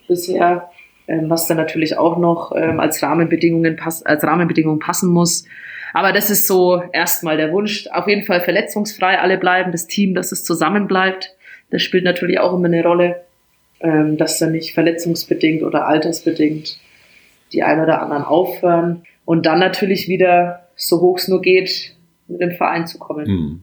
[0.09, 0.71] bisher,
[1.07, 5.45] ähm, was dann natürlich auch noch ähm, als Rahmenbedingungen pass als Rahmenbedingung passen muss.
[5.95, 7.87] Aber das ist so erstmal der Wunsch.
[7.93, 11.35] Auf jeden Fall verletzungsfrei alle bleiben, das Team, dass es zusammen bleibt.
[11.71, 13.23] Das spielt natürlich auch immer eine Rolle,
[13.81, 16.79] ähm, dass dann nicht verletzungsbedingt oder altersbedingt
[17.53, 19.05] die einen oder anderen aufhören.
[19.25, 21.95] Und dann natürlich wieder, so hoch es nur geht,
[22.29, 23.27] mit dem Verein zu kommen.
[23.27, 23.63] Hm.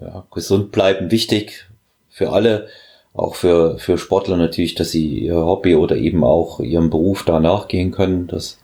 [0.00, 1.66] Ja, gesund bleiben wichtig
[2.10, 2.68] für alle
[3.16, 7.40] auch für, für Sportler natürlich, dass sie ihr Hobby oder eben auch ihrem Beruf da
[7.40, 8.26] nachgehen können.
[8.26, 8.58] Das,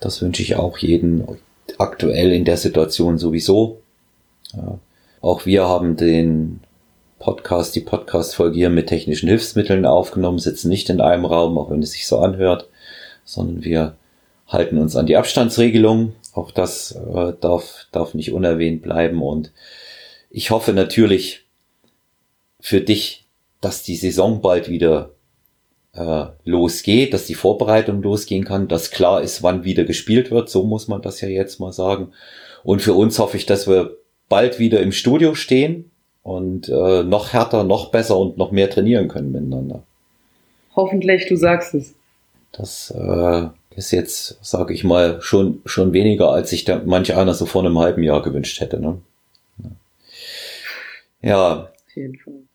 [0.00, 1.24] das wünsche ich auch jedem
[1.78, 3.82] aktuell in der Situation sowieso.
[4.54, 4.78] Ja.
[5.20, 6.60] Auch wir haben den
[7.18, 11.82] Podcast, die Podcast-Folge hier mit technischen Hilfsmitteln aufgenommen, sitzen nicht in einem Raum, auch wenn
[11.82, 12.68] es sich so anhört,
[13.24, 13.96] sondern wir
[14.46, 16.14] halten uns an die Abstandsregelung.
[16.32, 19.52] Auch das äh, darf, darf nicht unerwähnt bleiben und
[20.30, 21.46] ich hoffe natürlich
[22.60, 23.25] für dich,
[23.66, 25.10] dass die Saison bald wieder
[25.92, 30.48] äh, losgeht, dass die Vorbereitung losgehen kann, dass klar ist, wann wieder gespielt wird.
[30.48, 32.12] So muss man das ja jetzt mal sagen.
[32.62, 33.96] Und für uns hoffe ich, dass wir
[34.28, 35.90] bald wieder im Studio stehen
[36.22, 39.82] und äh, noch härter, noch besser und noch mehr trainieren können miteinander.
[40.76, 41.94] Hoffentlich, du sagst es.
[42.52, 47.34] Das äh, ist jetzt, sage ich mal, schon schon weniger, als sich da manch einer
[47.34, 48.78] so vor einem halben Jahr gewünscht hätte.
[48.78, 49.00] Ne?
[51.20, 51.62] Ja.
[51.62, 52.45] Auf jeden Fall.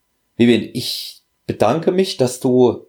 [0.41, 2.87] Vivian, ich bedanke mich, dass du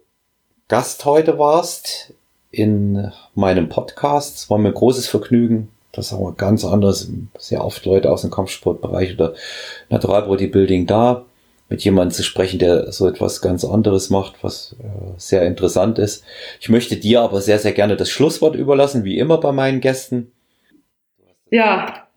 [0.69, 2.11] Gast heute warst
[2.49, 4.37] in meinem Podcast.
[4.37, 5.69] Es war mir ein großes Vergnügen.
[5.91, 7.07] Das ist aber ganz anders.
[7.37, 9.35] Sehr oft Leute aus dem Kampfsportbereich oder
[9.89, 11.27] Natural Bodybuilding da,
[11.69, 16.23] mit jemandem zu sprechen, der so etwas ganz anderes macht, was äh, sehr interessant ist.
[16.59, 20.31] Ich möchte dir aber sehr, sehr gerne das Schlusswort überlassen, wie immer bei meinen Gästen.
[21.51, 22.07] Ja,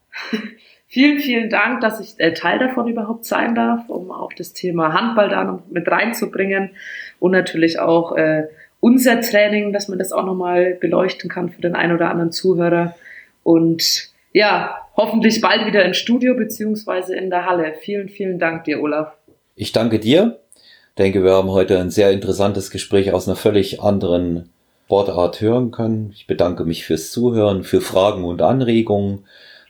[0.88, 4.92] Vielen, vielen Dank, dass ich äh, Teil davon überhaupt sein darf, um auch das Thema
[4.92, 6.70] Handball da noch mit reinzubringen
[7.18, 8.44] und natürlich auch äh,
[8.80, 12.94] unser Training, dass man das auch nochmal beleuchten kann für den einen oder anderen Zuhörer.
[13.42, 17.74] Und ja, hoffentlich bald wieder im Studio beziehungsweise in der Halle.
[17.80, 19.12] Vielen, vielen Dank dir, Olaf.
[19.56, 20.38] Ich danke dir.
[20.54, 24.50] Ich denke, wir haben heute ein sehr interessantes Gespräch aus einer völlig anderen
[24.84, 26.12] Sportart hören können.
[26.14, 29.24] Ich bedanke mich fürs Zuhören, für Fragen und Anregungen.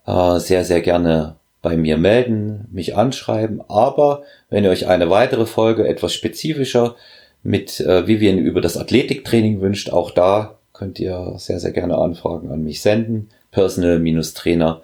[0.06, 3.62] äh, sehr, sehr gerne bei mir melden, mich anschreiben.
[3.68, 6.96] Aber wenn ihr euch eine weitere Folge etwas spezifischer
[7.44, 12.50] mit äh, Vivian über das Athletiktraining wünscht, auch da könnt ihr sehr, sehr gerne Anfragen
[12.50, 13.30] an mich senden.
[13.52, 14.82] Personal-Trainer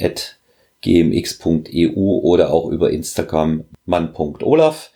[0.00, 0.38] at
[0.80, 4.90] gmx.eu oder auch über Instagram mann.olaf.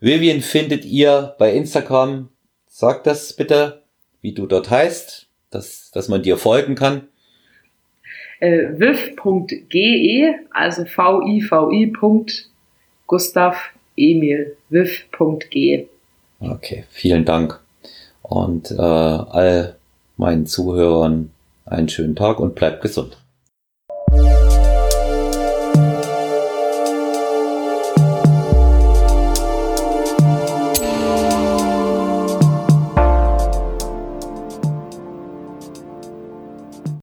[0.00, 2.28] Vivian findet ihr bei Instagram.
[2.66, 3.82] Sag das bitte,
[4.28, 7.08] wie du dort heißt, dass, dass man dir folgen kann.
[8.40, 11.92] Äh, viv.ge, also V-I-V-I.
[13.06, 13.56] Gustav
[13.96, 15.86] Emil, viv.ge.
[16.40, 17.58] Okay, vielen Dank.
[18.20, 19.76] Und äh, all
[20.18, 21.30] meinen Zuhörern
[21.64, 23.16] einen schönen Tag und bleibt gesund.